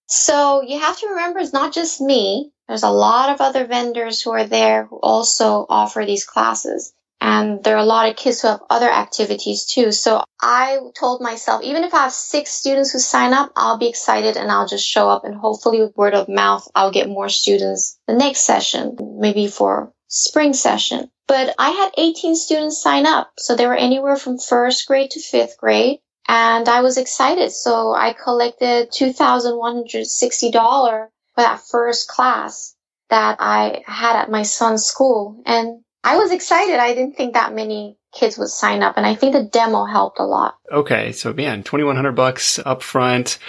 So 0.08 0.62
you 0.62 0.80
have 0.80 1.00
to 1.00 1.08
remember 1.10 1.40
it's 1.40 1.54
not 1.54 1.74
just 1.74 2.00
me. 2.00 2.52
There's 2.68 2.84
a 2.84 2.92
lot 2.92 3.30
of 3.30 3.42
other 3.42 3.66
vendors 3.66 4.22
who 4.22 4.32
are 4.32 4.46
there 4.46 4.86
who 4.86 4.98
also 4.98 5.66
offer 5.68 6.06
these 6.06 6.26
classes. 6.26 6.94
And 7.26 7.64
there 7.64 7.76
are 7.76 7.80
a 7.84 7.86
lot 7.86 8.08
of 8.08 8.16
kids 8.16 8.42
who 8.42 8.50
have 8.50 8.62
other 8.70 8.88
activities 8.88 9.66
too. 9.66 9.92
So 9.92 10.24
I 10.40 10.78
told 10.94 11.22
myself, 11.22 11.64
even 11.64 11.84
if 11.84 11.92
I 11.92 12.04
have 12.04 12.14
six 12.14 12.52
students 12.52 12.92
who 12.92 13.00
sign 13.00 13.34
up, 13.34 13.52
I'll 13.56 13.80
be 13.80 13.90
excited 13.90 14.38
and 14.38 14.52
I'll 14.52 14.68
just 14.68 14.88
show 14.88 15.10
up 15.10 15.26
and 15.26 15.34
hopefully 15.34 15.82
with 15.82 15.98
word 15.98 16.14
of 16.14 16.30
mouth, 16.30 16.68
I'll 16.76 16.92
get 16.92 17.10
more 17.10 17.30
students 17.30 17.98
the 18.06 18.14
next 18.14 18.42
session, 18.42 18.96
maybe 19.18 19.48
for 19.48 19.92
spring 20.08 20.54
session. 20.54 21.10
But 21.28 21.56
I 21.58 21.72
had 21.72 21.94
18 21.98 22.36
students 22.36 22.80
sign 22.80 23.08
up. 23.08 23.32
So 23.40 23.56
they 23.56 23.66
were 23.66 23.74
anywhere 23.74 24.18
from 24.18 24.38
first 24.38 24.86
grade 24.86 25.10
to 25.12 25.20
fifth 25.20 25.58
grade. 25.58 26.02
And 26.28 26.70
I 26.70 26.82
was 26.82 27.00
excited. 27.00 27.52
So 27.52 27.92
I 27.92 28.14
collected 28.14 28.92
$2,160 28.92 30.52
for 30.52 31.10
that 31.38 31.62
first 31.72 32.08
class 32.08 32.76
that 33.10 33.38
I 33.40 33.82
had 33.88 34.16
at 34.16 34.30
my 34.30 34.44
son's 34.44 34.86
school. 34.86 35.42
And 35.48 35.82
I 36.06 36.18
was 36.18 36.32
excited. 36.32 36.76
I 36.76 36.94
didn't 36.94 37.18
think 37.18 37.34
that 37.34 37.54
many 37.54 37.98
kids 38.14 38.38
would 38.38 38.50
sign 38.50 38.84
up. 38.84 38.96
And 38.96 39.06
I 39.06 39.16
think 39.16 39.34
the 39.34 39.44
demo 39.44 39.86
helped 39.86 40.20
a 40.20 40.24
lot. 40.24 40.56
Okay. 40.72 41.12
So 41.12 41.34
man, 41.34 41.64
2100 41.64 42.14
bucks 42.14 42.60
up 42.60 42.82
front 42.84 43.40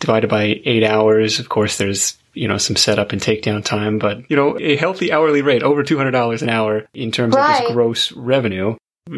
divided 0.00 0.28
by 0.28 0.60
eight 0.64 0.82
hours. 0.82 1.38
Of 1.38 1.48
course, 1.48 1.78
there's 1.78 2.18
you 2.36 2.48
know, 2.48 2.58
some 2.58 2.76
setup 2.76 3.12
and 3.12 3.20
takedown 3.20 3.64
time, 3.64 3.98
but 3.98 4.30
you 4.30 4.36
know, 4.36 4.58
a 4.60 4.76
healthy 4.76 5.10
hourly 5.10 5.40
rate, 5.40 5.62
over 5.62 5.82
$200 5.82 6.42
an 6.42 6.50
hour 6.50 6.86
in 6.92 7.10
terms 7.10 7.34
of 7.34 7.40
Right. 7.40 7.62
just 7.62 7.72
gross 7.72 8.12
revenue. 8.12 8.76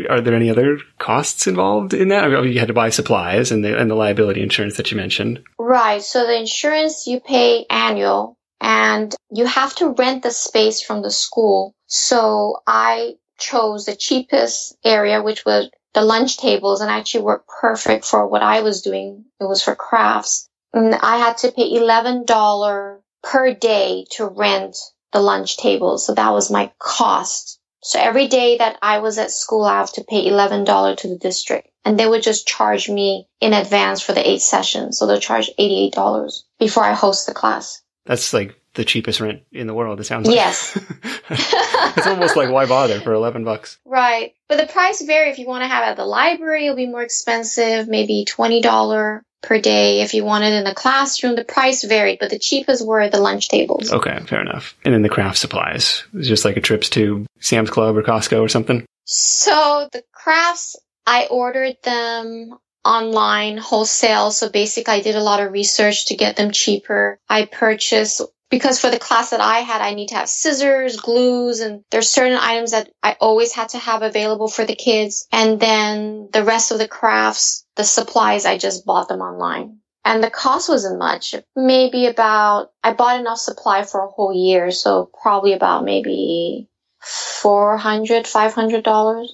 Are 0.09 0.21
there 0.21 0.35
any 0.35 0.51
other 0.51 0.79
costs 0.99 1.49
involved 1.49 1.95
in 1.95 2.09
that? 2.09 2.23
I 2.23 2.29
mean, 2.29 2.53
you 2.53 2.61
had 2.61 2.69
to 2.69 2.75
buy 2.75 2.91
supplies 2.91 3.51
and 3.51 3.65
the, 3.65 3.77
and 3.77 3.91
the 3.91 3.97
liability 3.97 4.41
insurance 4.41 4.77
that 4.77 4.93
you 4.93 4.97
mentioned. 4.97 5.43
Right. 5.59 6.01
So 6.01 6.27
the 6.27 6.39
insurance 6.39 7.09
you 7.09 7.19
pay 7.19 7.67
annual 7.69 8.38
and 8.61 9.15
you 9.31 9.47
have 9.47 9.75
to 9.77 9.91
rent 9.91 10.23
the 10.23 10.31
space 10.31 10.83
from 10.83 11.03
the 11.03 11.11
school. 11.11 11.75
So 11.87 12.61
I 12.67 13.15
chose 13.39 13.85
the 13.85 13.97
cheapest 13.97 14.77
area, 14.85 15.23
which 15.23 15.45
was 15.45 15.71
the 15.95 16.03
lunch 16.03 16.37
tables 16.39 16.81
and 16.81 16.91
actually 16.91 17.23
worked 17.23 17.49
perfect 17.49 18.05
for 18.05 18.27
what 18.27 18.43
I 18.43 18.61
was 18.63 18.83
doing. 18.83 19.25
It 19.41 19.45
was 19.45 19.63
for 19.63 19.75
crafts. 19.75 20.49
And 20.73 20.95
I 20.95 21.19
had 21.19 21.39
to 21.39 21.53
pay 21.53 21.73
$11 21.73 22.99
per 23.23 23.55
day 23.55 24.05
to 24.13 24.27
rent 24.27 24.77
the 25.13 25.21
lunch 25.21 25.57
tables. 25.57 26.07
So 26.07 26.15
that 26.15 26.33
was 26.33 26.51
my 26.51 26.71
cost. 26.79 27.59
So 27.83 27.99
every 27.99 28.27
day 28.27 28.59
that 28.59 28.77
I 28.83 28.99
was 28.99 29.19
at 29.19 29.31
school, 29.31 29.65
I 29.65 29.79
have 29.79 29.93
to 29.93 30.05
pay 30.05 30.29
$11 30.29 30.97
to 30.99 31.09
the 31.09 31.17
district 31.17 31.69
and 31.85 31.99
they 31.99 32.07
would 32.07 32.23
just 32.23 32.47
charge 32.47 32.91
me 32.91 33.27
in 33.41 33.55
advance 33.55 34.03
for 34.03 34.13
the 34.13 34.29
eight 34.29 34.43
sessions. 34.43 34.99
So 34.99 35.07
they'll 35.07 35.21
charge 35.21 35.51
$88 35.59 36.43
before 36.59 36.85
I 36.85 36.93
host 36.93 37.27
the 37.27 37.33
class. 37.33 37.81
That's 38.09 38.33
like 38.33 38.59
the 38.73 38.87
cheapest 38.87 39.21
rent 39.21 39.43
in 39.53 39.67
the 39.67 39.75
world. 39.75 40.01
It 40.01 40.05
sounds 40.05 40.27
like. 40.27 40.35
Yes. 40.35 40.75
it's 41.31 42.07
almost 42.07 42.37
like 42.37 42.51
why 42.51 42.65
bother 42.65 43.01
for 43.01 43.13
11 43.13 43.45
bucks? 43.45 43.79
Right. 43.85 44.35
But 44.49 44.57
the 44.57 44.67
price 44.67 45.03
vary. 45.03 45.31
If 45.31 45.39
you 45.39 45.47
want 45.47 45.63
to 45.63 45.69
have 45.69 45.85
it 45.85 45.91
at 45.91 45.97
the 45.99 46.07
library, 46.07 46.65
it'll 46.65 46.77
be 46.77 46.87
more 46.87 47.03
expensive, 47.03 47.87
maybe 47.87 48.25
$20 48.27 49.21
per 49.43 49.61
day. 49.61 50.01
If 50.01 50.15
you 50.15 50.25
want 50.25 50.45
it 50.45 50.55
in 50.55 50.65
the 50.65 50.75
classroom, 50.75 51.37
the 51.37 51.45
price 51.45 51.85
varied, 51.85 52.19
but 52.19 52.31
the 52.31 52.39
cheapest 52.39 52.87
were 52.87 53.11
the 53.11 53.21
lunch 53.21 53.49
tables. 53.51 53.93
Okay, 53.93 54.19
fair 54.21 54.41
enough. 54.41 54.75
And 54.87 54.95
then 54.95 55.03
the 55.03 55.11
craft 55.11 55.37
supplies. 55.37 56.05
It's 56.15 56.27
just 56.27 56.47
like 56.47 56.57
a 56.57 56.63
trips 56.63 56.89
to 56.91 57.27
Sam's 57.41 57.69
Club 57.69 57.95
or 57.95 58.03
Costco 58.03 58.41
or 58.41 58.49
something. 58.49 58.87
So 59.05 59.87
the 59.93 60.03
crafts, 60.13 60.77
I 61.07 61.27
ordered 61.27 61.77
them 61.83 62.59
online 62.89 63.59
wholesale. 63.59 64.31
So 64.31 64.49
basically 64.49 64.95
I 64.95 65.03
did 65.03 65.15
a 65.15 65.23
lot 65.23 65.41
of 65.41 65.53
research 65.53 66.07
to 66.07 66.17
get 66.17 66.37
them 66.37 66.51
cheaper. 66.51 67.21
I 67.29 67.45
purchased 67.45 68.23
because 68.51 68.81
for 68.81 68.91
the 68.91 68.99
class 68.99 69.31
that 69.31 69.41
I 69.41 69.59
had, 69.59 69.83
I 69.83 69.93
need 69.93 70.09
to 70.09 70.15
have 70.15 70.29
scissors, 70.29 70.97
glues, 70.97 71.61
and 71.61 71.85
there's 71.91 72.09
certain 72.09 72.39
items 72.39 72.71
that 72.71 72.91
I 73.03 73.17
always 73.21 73.53
had 73.53 73.69
to 73.71 73.79
have 73.79 74.01
available 74.01 74.49
for 74.49 74.65
the 74.65 74.75
kids. 74.75 75.29
And 75.31 75.61
then 75.61 76.31
the 76.33 76.45
rest 76.45 76.71
of 76.71 76.79
the 76.79 76.89
crafts, 76.89 77.67
the 77.77 77.85
supplies, 77.85 78.47
I 78.47 78.57
just 78.57 78.87
bought 78.87 79.09
them 79.09 79.21
online. 79.21 79.81
And 80.03 80.25
the 80.25 80.31
cost 80.31 80.71
wasn't 80.71 80.99
much. 80.99 81.35
Maybe 81.55 82.07
about, 82.07 82.71
I 82.83 82.95
bought 82.95 83.21
enough 83.21 83.39
supply 83.39 83.85
for 83.85 84.01
a 84.01 84.09
whole 84.09 84.33
year. 84.33 84.71
So 84.71 85.11
probably 85.23 85.53
about 85.53 85.85
maybe 85.85 86.69
400 87.01 88.25
$500. 88.25 89.29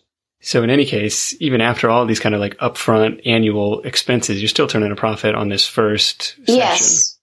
So 0.45 0.63
in 0.63 0.69
any 0.69 0.85
case, 0.85 1.35
even 1.41 1.63
after 1.63 1.89
all 1.89 2.05
these 2.05 2.21
kind 2.21 2.35
of 2.35 2.41
like 2.41 2.59
upfront 2.59 3.27
annual 3.27 3.81
expenses, 3.81 4.43
you're 4.43 4.49
still 4.49 4.67
turning 4.67 4.93
a 4.93 4.97
profit 4.97 5.35
on 5.35 5.49
this 5.49 5.67
first 5.67 6.37
session. 6.37 6.55
Yes. 6.55 7.19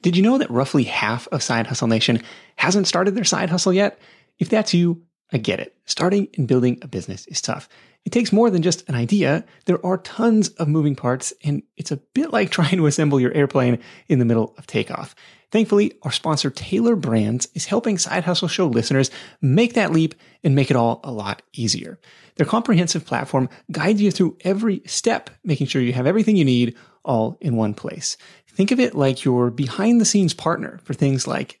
Did 0.00 0.16
you 0.16 0.22
know 0.22 0.38
that 0.38 0.50
roughly 0.50 0.84
half 0.84 1.28
of 1.28 1.42
Side 1.42 1.66
Hustle 1.66 1.86
Nation 1.86 2.22
hasn't 2.56 2.88
started 2.88 3.14
their 3.14 3.24
side 3.24 3.50
hustle 3.50 3.74
yet? 3.74 3.98
If 4.38 4.48
that's 4.48 4.72
you, 4.72 5.02
I 5.32 5.36
get 5.36 5.60
it. 5.60 5.76
Starting 5.84 6.28
and 6.38 6.48
building 6.48 6.78
a 6.80 6.88
business 6.88 7.26
is 7.26 7.42
tough. 7.42 7.68
It 8.06 8.10
takes 8.10 8.32
more 8.32 8.48
than 8.48 8.62
just 8.62 8.88
an 8.88 8.94
idea. 8.94 9.44
There 9.66 9.84
are 9.84 9.98
tons 9.98 10.48
of 10.48 10.66
moving 10.66 10.96
parts, 10.96 11.32
and 11.44 11.62
it's 11.76 11.92
a 11.92 11.98
bit 11.98 12.32
like 12.32 12.50
trying 12.50 12.78
to 12.78 12.86
assemble 12.86 13.20
your 13.20 13.32
airplane 13.32 13.80
in 14.08 14.18
the 14.18 14.24
middle 14.24 14.54
of 14.56 14.66
takeoff. 14.66 15.14
Thankfully, 15.52 15.92
our 16.02 16.10
sponsor 16.10 16.50
Tailor 16.50 16.96
Brands 16.96 17.46
is 17.54 17.66
helping 17.66 17.98
Side 17.98 18.24
Hustle 18.24 18.48
Show 18.48 18.66
listeners 18.66 19.10
make 19.42 19.74
that 19.74 19.92
leap 19.92 20.14
and 20.42 20.54
make 20.54 20.70
it 20.70 20.76
all 20.76 21.00
a 21.04 21.12
lot 21.12 21.42
easier. 21.52 22.00
Their 22.36 22.46
comprehensive 22.46 23.04
platform 23.04 23.50
guides 23.70 24.00
you 24.00 24.10
through 24.10 24.38
every 24.40 24.80
step, 24.86 25.28
making 25.44 25.66
sure 25.66 25.82
you 25.82 25.92
have 25.92 26.06
everything 26.06 26.36
you 26.36 26.46
need 26.46 26.74
all 27.04 27.36
in 27.42 27.54
one 27.56 27.74
place. 27.74 28.16
Think 28.48 28.70
of 28.70 28.80
it 28.80 28.94
like 28.94 29.24
your 29.24 29.50
behind 29.50 30.00
the 30.00 30.06
scenes 30.06 30.32
partner 30.32 30.80
for 30.84 30.94
things 30.94 31.26
like 31.26 31.60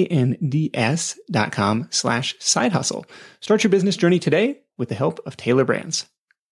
dot 1.29 1.51
com 1.51 1.87
slash 1.91 2.35
side 2.39 2.71
hustle. 2.71 3.05
Start 3.39 3.63
your 3.63 3.71
business 3.71 3.97
journey 3.97 4.19
today 4.19 4.61
with 4.77 4.89
the 4.89 4.95
help 4.95 5.19
of 5.25 5.37
Tailor 5.37 5.65
Brands. 5.65 6.07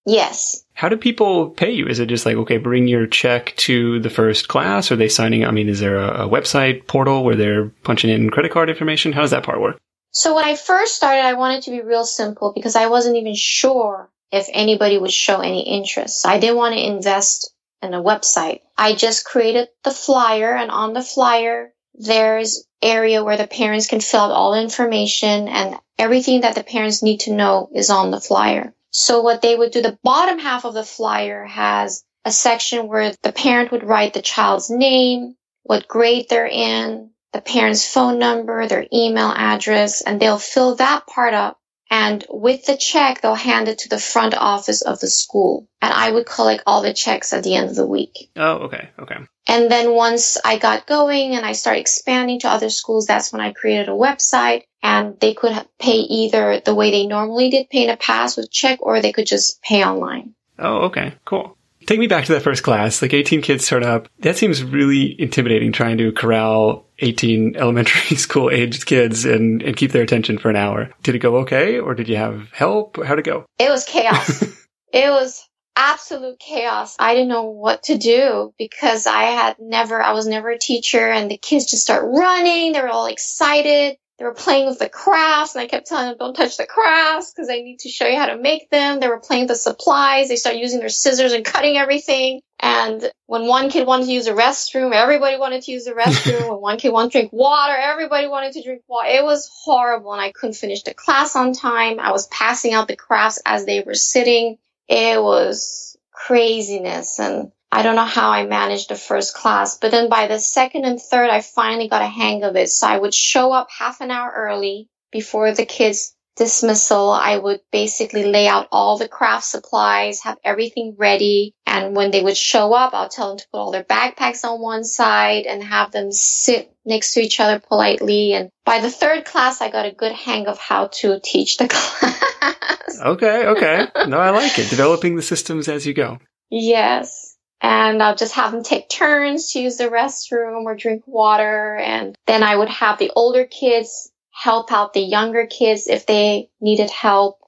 Yes. 0.05 0.63
How 0.73 0.89
do 0.89 0.97
people 0.97 1.49
pay 1.49 1.71
you? 1.71 1.85
Is 1.85 1.99
it 1.99 2.07
just 2.07 2.25
like, 2.25 2.37
okay, 2.37 2.57
bring 2.57 2.87
your 2.87 3.05
check 3.05 3.53
to 3.57 3.99
the 3.99 4.09
first 4.09 4.47
class? 4.47 4.91
Are 4.91 4.95
they 4.95 5.09
signing? 5.09 5.45
I 5.45 5.51
mean, 5.51 5.69
is 5.69 5.81
there 5.81 5.97
a, 5.97 6.25
a 6.25 6.29
website 6.29 6.87
portal 6.87 7.23
where 7.23 7.35
they're 7.35 7.69
punching 7.83 8.09
in 8.09 8.29
credit 8.29 8.51
card 8.51 8.69
information? 8.69 9.11
How 9.11 9.21
does 9.21 9.31
that 9.31 9.43
part 9.43 9.61
work? 9.61 9.77
So 10.11 10.35
when 10.35 10.45
I 10.45 10.55
first 10.55 10.95
started, 10.95 11.21
I 11.21 11.33
wanted 11.33 11.63
to 11.63 11.71
be 11.71 11.81
real 11.81 12.05
simple 12.05 12.53
because 12.55 12.75
I 12.75 12.87
wasn't 12.87 13.17
even 13.17 13.35
sure 13.35 14.09
if 14.31 14.47
anybody 14.51 14.97
would 14.97 15.11
show 15.11 15.41
any 15.41 15.61
interest. 15.61 16.25
I 16.25 16.39
didn't 16.39 16.57
want 16.57 16.75
to 16.75 16.87
invest 16.87 17.53
in 17.81 17.93
a 17.93 18.01
website. 18.01 18.61
I 18.77 18.95
just 18.95 19.25
created 19.25 19.67
the 19.83 19.91
flyer 19.91 20.55
and 20.55 20.71
on 20.71 20.93
the 20.93 21.03
flyer, 21.03 21.73
there's 21.99 22.65
area 22.81 23.23
where 23.23 23.37
the 23.37 23.47
parents 23.47 23.87
can 23.87 23.99
fill 23.99 24.21
out 24.21 24.31
all 24.31 24.53
the 24.53 24.61
information 24.61 25.47
and 25.47 25.75
everything 25.97 26.41
that 26.41 26.55
the 26.55 26.63
parents 26.63 27.03
need 27.03 27.21
to 27.21 27.33
know 27.33 27.69
is 27.73 27.89
on 27.89 28.09
the 28.09 28.21
flyer. 28.21 28.73
So 28.91 29.21
what 29.21 29.41
they 29.41 29.55
would 29.55 29.71
do, 29.71 29.81
the 29.81 29.99
bottom 30.01 30.39
half 30.39 30.65
of 30.65 30.73
the 30.73 30.83
flyer 30.83 31.45
has 31.45 32.03
a 32.25 32.31
section 32.31 32.87
where 32.87 33.13
the 33.21 33.31
parent 33.31 33.71
would 33.71 33.83
write 33.83 34.13
the 34.13 34.21
child's 34.21 34.69
name, 34.69 35.35
what 35.63 35.87
grade 35.87 36.27
they're 36.29 36.47
in, 36.47 37.11
the 37.33 37.41
parent's 37.41 37.87
phone 37.87 38.17
number, 38.17 38.65
their 38.67 38.87
email 38.91 39.31
address, 39.35 40.01
and 40.01 40.19
they'll 40.19 40.39
fill 40.39 40.75
that 40.75 41.05
part 41.05 41.33
up. 41.33 41.57
And 41.91 42.23
with 42.29 42.65
the 42.65 42.77
check, 42.77 43.21
they'll 43.21 43.35
hand 43.35 43.67
it 43.67 43.79
to 43.79 43.89
the 43.89 43.99
front 43.99 44.35
office 44.35 44.83
of 44.83 44.99
the 44.99 45.07
school. 45.07 45.67
And 45.81 45.91
I 45.91 46.11
would 46.11 46.25
collect 46.25 46.63
all 46.67 46.81
the 46.81 46.93
checks 46.93 47.33
at 47.33 47.43
the 47.43 47.55
end 47.55 47.69
of 47.69 47.75
the 47.75 47.87
week. 47.87 48.29
Oh, 48.35 48.65
okay. 48.65 48.89
Okay. 48.99 49.17
And 49.49 49.71
then 49.71 49.95
once 49.95 50.37
I 50.45 50.59
got 50.59 50.85
going 50.85 51.33
and 51.33 51.43
I 51.43 51.53
started 51.53 51.79
expanding 51.79 52.39
to 52.41 52.49
other 52.49 52.69
schools, 52.69 53.07
that's 53.07 53.33
when 53.33 53.41
I 53.41 53.51
created 53.51 53.89
a 53.89 53.93
website 53.93 54.65
and 54.83 55.19
they 55.19 55.33
could 55.33 55.67
pay 55.79 55.97
either 55.97 56.61
the 56.63 56.75
way 56.75 56.91
they 56.91 57.07
normally 57.07 57.49
did 57.49 57.67
pay 57.67 57.83
in 57.83 57.89
a 57.89 57.97
pass 57.97 58.37
with 58.37 58.51
check 58.51 58.77
or 58.83 59.01
they 59.01 59.11
could 59.11 59.25
just 59.25 59.59
pay 59.63 59.83
online. 59.83 60.35
Oh, 60.59 60.81
okay. 60.85 61.15
Cool. 61.25 61.57
Take 61.87 61.97
me 61.97 62.05
back 62.05 62.25
to 62.25 62.33
that 62.33 62.43
first 62.43 62.61
class. 62.61 63.01
Like 63.01 63.15
18 63.15 63.41
kids 63.41 63.65
start 63.65 63.81
up. 63.81 64.07
That 64.19 64.37
seems 64.37 64.63
really 64.63 65.19
intimidating 65.19 65.71
trying 65.71 65.97
to 65.97 66.11
corral 66.11 66.85
18 66.99 67.55
elementary 67.57 68.17
school 68.17 68.51
aged 68.51 68.85
kids 68.85 69.25
and, 69.25 69.63
and 69.63 69.75
keep 69.75 69.91
their 69.93 70.03
attention 70.03 70.37
for 70.37 70.51
an 70.51 70.57
hour. 70.57 70.91
Did 71.01 71.15
it 71.15 71.19
go 71.19 71.37
okay 71.37 71.79
or 71.79 71.95
did 71.95 72.07
you 72.07 72.17
have 72.17 72.51
help? 72.51 73.03
How'd 73.03 73.17
it 73.17 73.25
go? 73.25 73.47
It 73.57 73.71
was 73.71 73.83
chaos. 73.85 74.43
it 74.93 75.09
was 75.09 75.48
absolute 75.75 76.39
chaos. 76.39 76.95
I 76.99 77.13
didn't 77.13 77.29
know 77.29 77.45
what 77.45 77.83
to 77.83 77.97
do 77.97 78.53
because 78.57 79.07
I 79.07 79.23
had 79.23 79.57
never, 79.59 80.01
I 80.01 80.13
was 80.13 80.27
never 80.27 80.49
a 80.49 80.59
teacher 80.59 81.09
and 81.09 81.29
the 81.29 81.37
kids 81.37 81.69
just 81.69 81.83
start 81.83 82.05
running. 82.05 82.73
They 82.73 82.81
were 82.81 82.89
all 82.89 83.07
excited. 83.07 83.97
They 84.19 84.25
were 84.25 84.33
playing 84.33 84.67
with 84.67 84.79
the 84.79 84.89
crafts 84.89 85.55
and 85.55 85.61
I 85.61 85.67
kept 85.67 85.87
telling 85.87 86.07
them, 86.07 86.17
don't 86.19 86.33
touch 86.33 86.57
the 86.57 86.65
crafts 86.65 87.31
because 87.31 87.49
I 87.49 87.61
need 87.61 87.79
to 87.79 87.89
show 87.89 88.05
you 88.05 88.17
how 88.17 88.25
to 88.25 88.37
make 88.37 88.69
them. 88.69 88.99
They 88.99 89.07
were 89.07 89.21
playing 89.21 89.43
with 89.43 89.51
the 89.51 89.55
supplies. 89.55 90.27
They 90.27 90.35
started 90.35 90.59
using 90.59 90.79
their 90.79 90.89
scissors 90.89 91.31
and 91.31 91.45
cutting 91.45 91.77
everything. 91.77 92.41
And 92.59 93.09
when 93.27 93.47
one 93.47 93.69
kid 93.69 93.87
wanted 93.87 94.07
to 94.07 94.11
use 94.11 94.25
the 94.25 94.31
restroom, 94.31 94.93
everybody 94.93 95.37
wanted 95.37 95.61
to 95.63 95.71
use 95.71 95.85
the 95.85 95.93
restroom. 95.93 96.49
when 96.49 96.59
one 96.59 96.77
kid 96.77 96.91
wanted 96.91 97.13
to 97.13 97.19
drink 97.19 97.31
water, 97.31 97.73
everybody 97.73 98.27
wanted 98.27 98.51
to 98.53 98.63
drink 98.63 98.81
water. 98.89 99.07
It 99.07 99.23
was 99.23 99.49
horrible 99.63 100.11
and 100.11 100.21
I 100.21 100.33
couldn't 100.33 100.55
finish 100.55 100.83
the 100.83 100.93
class 100.93 101.37
on 101.37 101.53
time. 101.53 102.01
I 102.01 102.11
was 102.11 102.27
passing 102.27 102.73
out 102.73 102.89
the 102.89 102.97
crafts 102.97 103.41
as 103.45 103.65
they 103.65 103.81
were 103.81 103.95
sitting. 103.95 104.57
It 104.89 105.21
was 105.21 105.95
craziness 106.11 107.19
and 107.19 107.51
I 107.71 107.83
don't 107.83 107.95
know 107.95 108.05
how 108.05 108.31
I 108.31 108.47
managed 108.47 108.89
the 108.89 108.95
first 108.95 109.35
class, 109.35 109.77
but 109.77 109.91
then 109.91 110.09
by 110.09 110.25
the 110.25 110.39
second 110.39 110.85
and 110.85 110.99
third, 110.99 111.29
I 111.29 111.41
finally 111.41 111.87
got 111.87 112.01
a 112.01 112.07
hang 112.07 112.43
of 112.43 112.55
it. 112.55 112.69
So 112.69 112.87
I 112.87 112.97
would 112.97 113.13
show 113.13 113.51
up 113.51 113.67
half 113.69 114.01
an 114.01 114.09
hour 114.09 114.33
early 114.35 114.89
before 115.11 115.53
the 115.53 115.65
kids 115.65 116.15
dismissal. 116.35 117.11
I 117.11 117.37
would 117.37 117.59
basically 117.71 118.23
lay 118.23 118.47
out 118.47 118.69
all 118.71 118.97
the 118.97 119.07
craft 119.07 119.43
supplies, 119.43 120.21
have 120.21 120.37
everything 120.43 120.95
ready. 120.97 121.53
And 121.67 121.95
when 121.95 122.09
they 122.09 122.23
would 122.23 122.37
show 122.37 122.73
up, 122.73 122.93
I'll 122.95 123.09
tell 123.09 123.29
them 123.29 123.37
to 123.37 123.47
put 123.51 123.59
all 123.59 123.71
their 123.71 123.83
backpacks 123.83 124.43
on 124.43 124.59
one 124.59 124.83
side 124.83 125.45
and 125.45 125.63
have 125.63 125.91
them 125.91 126.11
sit 126.11 126.73
next 126.85 127.13
to 127.13 127.21
each 127.21 127.39
other 127.39 127.59
politely. 127.59 128.33
And 128.33 128.49
by 128.65 128.79
the 128.79 128.89
third 128.89 129.25
class, 129.25 129.61
I 129.61 129.69
got 129.69 129.85
a 129.85 129.91
good 129.91 130.13
hang 130.13 130.47
of 130.47 130.57
how 130.57 130.87
to 130.93 131.19
teach 131.19 131.57
the 131.57 131.67
class. 131.69 132.18
Okay. 133.01 133.45
Okay. 133.45 133.87
No, 134.07 134.17
I 134.17 134.31
like 134.31 134.59
it. 134.59 134.69
Developing 134.69 135.15
the 135.15 135.21
systems 135.21 135.69
as 135.69 135.85
you 135.85 135.93
go. 135.93 136.19
Yes 136.49 137.29
and 137.61 138.01
I'll 138.01 138.15
just 138.15 138.35
have 138.35 138.51
them 138.51 138.63
take 138.63 138.89
turns 138.89 139.51
to 139.51 139.59
use 139.59 139.77
the 139.77 139.89
restroom 139.89 140.63
or 140.63 140.75
drink 140.75 141.03
water. 141.05 141.75
And 141.75 142.17
then 142.25 142.43
I 142.43 142.55
would 142.55 142.69
have 142.69 142.97
the 142.97 143.11
older 143.15 143.45
kids 143.45 144.11
help 144.31 144.71
out 144.71 144.93
the 144.93 145.01
younger 145.01 145.45
kids 145.45 145.87
if 145.87 146.05
they 146.05 146.49
needed 146.61 146.89
help. 146.89 147.39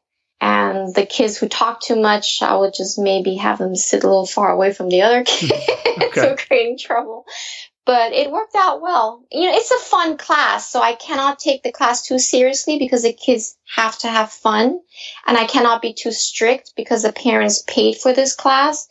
And 0.41 0.93
the 0.93 1.05
kids 1.05 1.37
who 1.37 1.47
talk 1.47 1.81
too 1.81 2.01
much, 2.01 2.41
I 2.41 2.55
would 2.55 2.73
just 2.73 2.97
maybe 2.97 3.35
have 3.35 3.59
them 3.59 3.75
sit 3.75 4.03
a 4.03 4.07
little 4.07 4.25
far 4.25 4.51
away 4.51 4.73
from 4.73 4.89
the 4.89 5.03
other 5.03 5.23
kids, 5.25 5.51
okay. 5.51 6.09
so 6.19 6.35
creating 6.35 6.79
trouble. 6.79 7.25
But 7.85 8.13
it 8.13 8.31
worked 8.31 8.55
out 8.55 8.81
well. 8.81 9.25
You 9.31 9.47
know, 9.47 9.55
it's 9.55 9.71
a 9.71 9.77
fun 9.77 10.17
class, 10.17 10.69
so 10.69 10.81
I 10.81 10.93
cannot 10.93 11.39
take 11.39 11.63
the 11.63 11.71
class 11.71 12.05
too 12.05 12.19
seriously 12.19 12.77
because 12.77 13.03
the 13.03 13.13
kids 13.13 13.57
have 13.75 13.97
to 13.99 14.07
have 14.07 14.31
fun. 14.31 14.79
And 15.25 15.37
I 15.37 15.45
cannot 15.45 15.81
be 15.81 15.93
too 15.93 16.11
strict 16.11 16.73
because 16.75 17.01
the 17.03 17.11
parents 17.11 17.63
paid 17.65 17.97
for 17.97 18.13
this 18.13 18.35
class. 18.35 18.87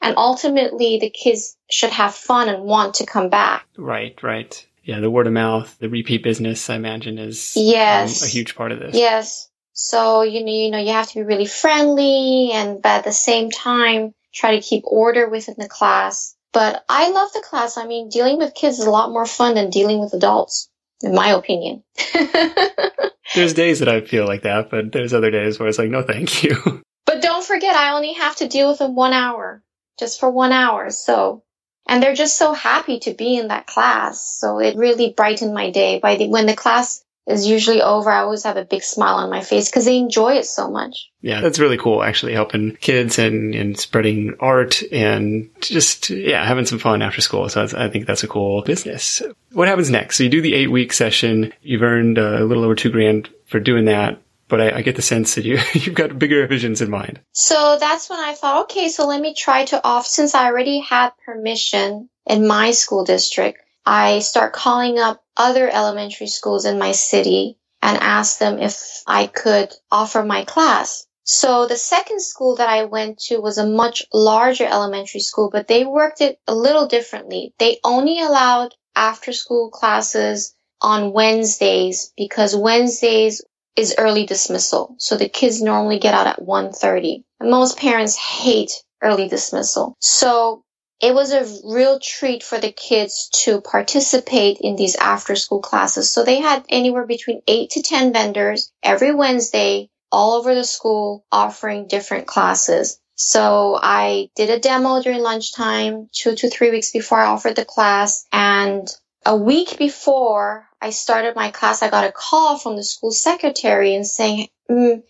And 0.00 0.16
ultimately, 0.16 0.98
the 0.98 1.10
kids 1.10 1.56
should 1.70 1.90
have 1.90 2.14
fun 2.14 2.48
and 2.48 2.62
want 2.62 2.94
to 2.94 3.06
come 3.06 3.28
back. 3.28 3.66
Right, 3.76 4.20
right. 4.22 4.66
Yeah, 4.82 5.00
the 5.00 5.10
word 5.10 5.26
of 5.26 5.34
mouth, 5.34 5.76
the 5.78 5.90
repeat 5.90 6.22
business, 6.22 6.70
I 6.70 6.76
imagine, 6.76 7.18
is 7.18 7.52
yes. 7.54 8.22
um, 8.22 8.26
a 8.26 8.30
huge 8.30 8.54
part 8.54 8.72
of 8.72 8.80
this. 8.80 8.96
Yes. 8.96 9.48
So, 9.72 10.22
you 10.22 10.44
know, 10.44 10.52
you 10.52 10.70
know, 10.70 10.78
you 10.78 10.92
have 10.92 11.08
to 11.08 11.14
be 11.14 11.22
really 11.22 11.46
friendly 11.46 12.50
and 12.52 12.82
but 12.82 12.88
at 12.88 13.04
the 13.04 13.12
same 13.12 13.50
time 13.50 14.14
try 14.32 14.56
to 14.56 14.62
keep 14.62 14.84
order 14.86 15.28
within 15.28 15.56
the 15.58 15.68
class. 15.68 16.34
But 16.52 16.84
I 16.88 17.10
love 17.10 17.32
the 17.32 17.42
class. 17.42 17.76
I 17.76 17.86
mean, 17.86 18.08
dealing 18.08 18.38
with 18.38 18.54
kids 18.54 18.78
is 18.78 18.86
a 18.86 18.90
lot 18.90 19.10
more 19.10 19.26
fun 19.26 19.54
than 19.54 19.70
dealing 19.70 20.00
with 20.00 20.14
adults, 20.14 20.68
in 21.02 21.14
my 21.14 21.28
opinion. 21.28 21.84
there's 23.34 23.54
days 23.54 23.78
that 23.78 23.88
I 23.88 24.00
feel 24.00 24.26
like 24.26 24.42
that, 24.42 24.70
but 24.70 24.92
there's 24.92 25.14
other 25.14 25.30
days 25.30 25.58
where 25.58 25.68
it's 25.68 25.78
like, 25.78 25.90
no, 25.90 26.02
thank 26.02 26.42
you. 26.42 26.82
But 27.06 27.22
don't 27.22 27.44
forget, 27.44 27.74
I 27.74 27.94
only 27.94 28.12
have 28.12 28.36
to 28.36 28.46
deal 28.46 28.70
with 28.70 28.78
them 28.78 28.94
one 28.94 29.12
hour, 29.12 29.64
just 29.98 30.20
for 30.20 30.30
one 30.30 30.52
hour. 30.52 30.90
So, 30.90 31.42
and 31.88 32.00
they're 32.00 32.14
just 32.14 32.38
so 32.38 32.52
happy 32.52 33.00
to 33.00 33.14
be 33.14 33.36
in 33.36 33.48
that 33.48 33.66
class. 33.66 34.38
So 34.38 34.60
it 34.60 34.76
really 34.76 35.12
brightened 35.12 35.52
my 35.52 35.72
day. 35.72 35.98
By 35.98 36.14
the, 36.14 36.28
when 36.28 36.46
the 36.46 36.54
class 36.54 37.02
is 37.30 37.46
usually 37.46 37.80
over, 37.80 38.10
I 38.10 38.20
always 38.20 38.44
have 38.44 38.56
a 38.56 38.64
big 38.64 38.82
smile 38.82 39.16
on 39.16 39.30
my 39.30 39.42
face 39.42 39.70
because 39.70 39.84
they 39.84 39.96
enjoy 39.96 40.34
it 40.34 40.46
so 40.46 40.70
much. 40.70 41.10
Yeah, 41.20 41.40
that's 41.40 41.58
really 41.58 41.78
cool. 41.78 42.02
Actually 42.02 42.34
helping 42.34 42.76
kids 42.76 43.18
and, 43.18 43.54
and 43.54 43.78
spreading 43.78 44.34
art 44.40 44.82
and 44.92 45.50
just, 45.60 46.10
yeah, 46.10 46.44
having 46.44 46.66
some 46.66 46.78
fun 46.78 47.02
after 47.02 47.20
school. 47.20 47.48
So 47.48 47.66
I 47.76 47.88
think 47.88 48.06
that's 48.06 48.24
a 48.24 48.28
cool 48.28 48.62
business. 48.62 49.22
What 49.52 49.68
happens 49.68 49.90
next? 49.90 50.16
So 50.16 50.24
you 50.24 50.30
do 50.30 50.42
the 50.42 50.54
eight 50.54 50.70
week 50.70 50.92
session. 50.92 51.52
You've 51.62 51.82
earned 51.82 52.18
a 52.18 52.44
little 52.44 52.64
over 52.64 52.74
two 52.74 52.90
grand 52.90 53.30
for 53.46 53.60
doing 53.60 53.86
that 53.86 54.20
but 54.50 54.60
I, 54.60 54.78
I, 54.78 54.82
get 54.82 54.96
the 54.96 55.02
sense 55.02 55.36
that 55.36 55.44
you 55.44 55.58
you've 55.74 55.94
got 55.94 56.18
bigger 56.18 56.46
visions 56.46 56.82
in 56.82 56.90
mind. 56.90 57.20
So 57.32 57.78
that's 57.80 58.10
when 58.10 58.18
I 58.18 58.34
thought, 58.34 58.64
okay, 58.64 58.88
so 58.88 59.06
let 59.06 59.20
me 59.20 59.32
try 59.32 59.64
to 59.66 59.82
off 59.86 60.06
since 60.06 60.34
I 60.34 60.46
already 60.46 60.80
had 60.80 61.12
permission 61.24 62.10
in 62.26 62.46
my 62.46 62.72
school 62.72 63.04
district. 63.04 63.62
I 63.86 64.18
start 64.18 64.52
calling 64.52 64.98
up 64.98 65.22
other 65.40 65.70
elementary 65.70 66.26
schools 66.26 66.66
in 66.66 66.78
my 66.78 66.92
city 66.92 67.56
and 67.80 67.96
asked 67.96 68.38
them 68.40 68.58
if 68.58 69.02
I 69.06 69.26
could 69.26 69.72
offer 69.90 70.22
my 70.22 70.44
class. 70.44 71.06
So 71.24 71.66
the 71.66 71.78
second 71.78 72.20
school 72.20 72.56
that 72.56 72.68
I 72.68 72.84
went 72.84 73.20
to 73.28 73.40
was 73.40 73.56
a 73.56 73.66
much 73.66 74.04
larger 74.12 74.66
elementary 74.66 75.20
school, 75.20 75.48
but 75.50 75.66
they 75.66 75.86
worked 75.86 76.20
it 76.20 76.38
a 76.46 76.54
little 76.54 76.88
differently. 76.88 77.54
They 77.58 77.78
only 77.82 78.20
allowed 78.20 78.74
after 78.94 79.32
school 79.32 79.70
classes 79.70 80.54
on 80.82 81.14
Wednesdays 81.14 82.12
because 82.18 82.54
Wednesdays 82.54 83.42
is 83.76 83.94
early 83.96 84.26
dismissal. 84.26 84.96
So 84.98 85.16
the 85.16 85.28
kids 85.30 85.62
normally 85.62 86.00
get 86.00 86.12
out 86.12 86.26
at 86.26 86.40
1.30. 86.40 87.24
And 87.38 87.50
most 87.50 87.78
parents 87.78 88.16
hate 88.16 88.72
early 89.02 89.28
dismissal. 89.28 89.96
So 90.00 90.64
it 91.00 91.14
was 91.14 91.32
a 91.32 91.46
real 91.64 91.98
treat 91.98 92.42
for 92.42 92.58
the 92.58 92.72
kids 92.72 93.30
to 93.44 93.60
participate 93.60 94.58
in 94.60 94.76
these 94.76 94.96
after 94.96 95.34
school 95.34 95.60
classes. 95.60 96.10
So 96.12 96.24
they 96.24 96.40
had 96.40 96.64
anywhere 96.68 97.06
between 97.06 97.42
eight 97.48 97.70
to 97.70 97.82
10 97.82 98.12
vendors 98.12 98.70
every 98.82 99.14
Wednesday 99.14 99.90
all 100.12 100.32
over 100.32 100.54
the 100.54 100.64
school 100.64 101.24
offering 101.32 101.86
different 101.86 102.26
classes. 102.26 102.98
So 103.14 103.78
I 103.80 104.30
did 104.34 104.50
a 104.50 104.58
demo 104.58 105.02
during 105.02 105.20
lunchtime, 105.20 106.08
two 106.12 106.34
to 106.36 106.50
three 106.50 106.70
weeks 106.70 106.90
before 106.90 107.18
I 107.18 107.26
offered 107.26 107.56
the 107.56 107.64
class. 107.64 108.26
And 108.32 108.88
a 109.24 109.36
week 109.36 109.78
before 109.78 110.66
I 110.80 110.90
started 110.90 111.36
my 111.36 111.50
class, 111.50 111.82
I 111.82 111.90
got 111.90 112.06
a 112.06 112.12
call 112.12 112.58
from 112.58 112.76
the 112.76 112.84
school 112.84 113.10
secretary 113.10 113.94
and 113.94 114.06
saying, 114.06 114.48
mm, 114.70 115.02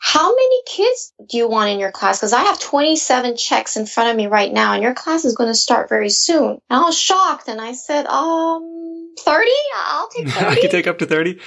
how 0.00 0.34
many 0.34 0.62
kids 0.66 1.12
do 1.28 1.36
you 1.38 1.48
want 1.48 1.70
in 1.70 1.78
your 1.78 1.92
class? 1.92 2.18
Because 2.18 2.32
I 2.32 2.42
have 2.44 2.58
27 2.60 3.36
checks 3.36 3.76
in 3.76 3.86
front 3.86 4.10
of 4.10 4.16
me 4.16 4.26
right 4.26 4.52
now, 4.52 4.72
and 4.74 4.82
your 4.82 4.94
class 4.94 5.24
is 5.24 5.34
going 5.34 5.50
to 5.50 5.54
start 5.54 5.88
very 5.88 6.10
soon. 6.10 6.58
And 6.68 6.70
I 6.70 6.80
was 6.80 6.98
shocked, 6.98 7.48
and 7.48 7.60
I 7.60 7.72
said, 7.72 8.06
um, 8.06 9.14
30? 9.18 9.50
I'll 9.76 10.08
take 10.08 10.28
30. 10.34 10.46
I 10.46 10.60
can 10.60 10.70
take 10.70 10.86
up 10.86 10.98
to 10.98 11.06
30. 11.06 11.40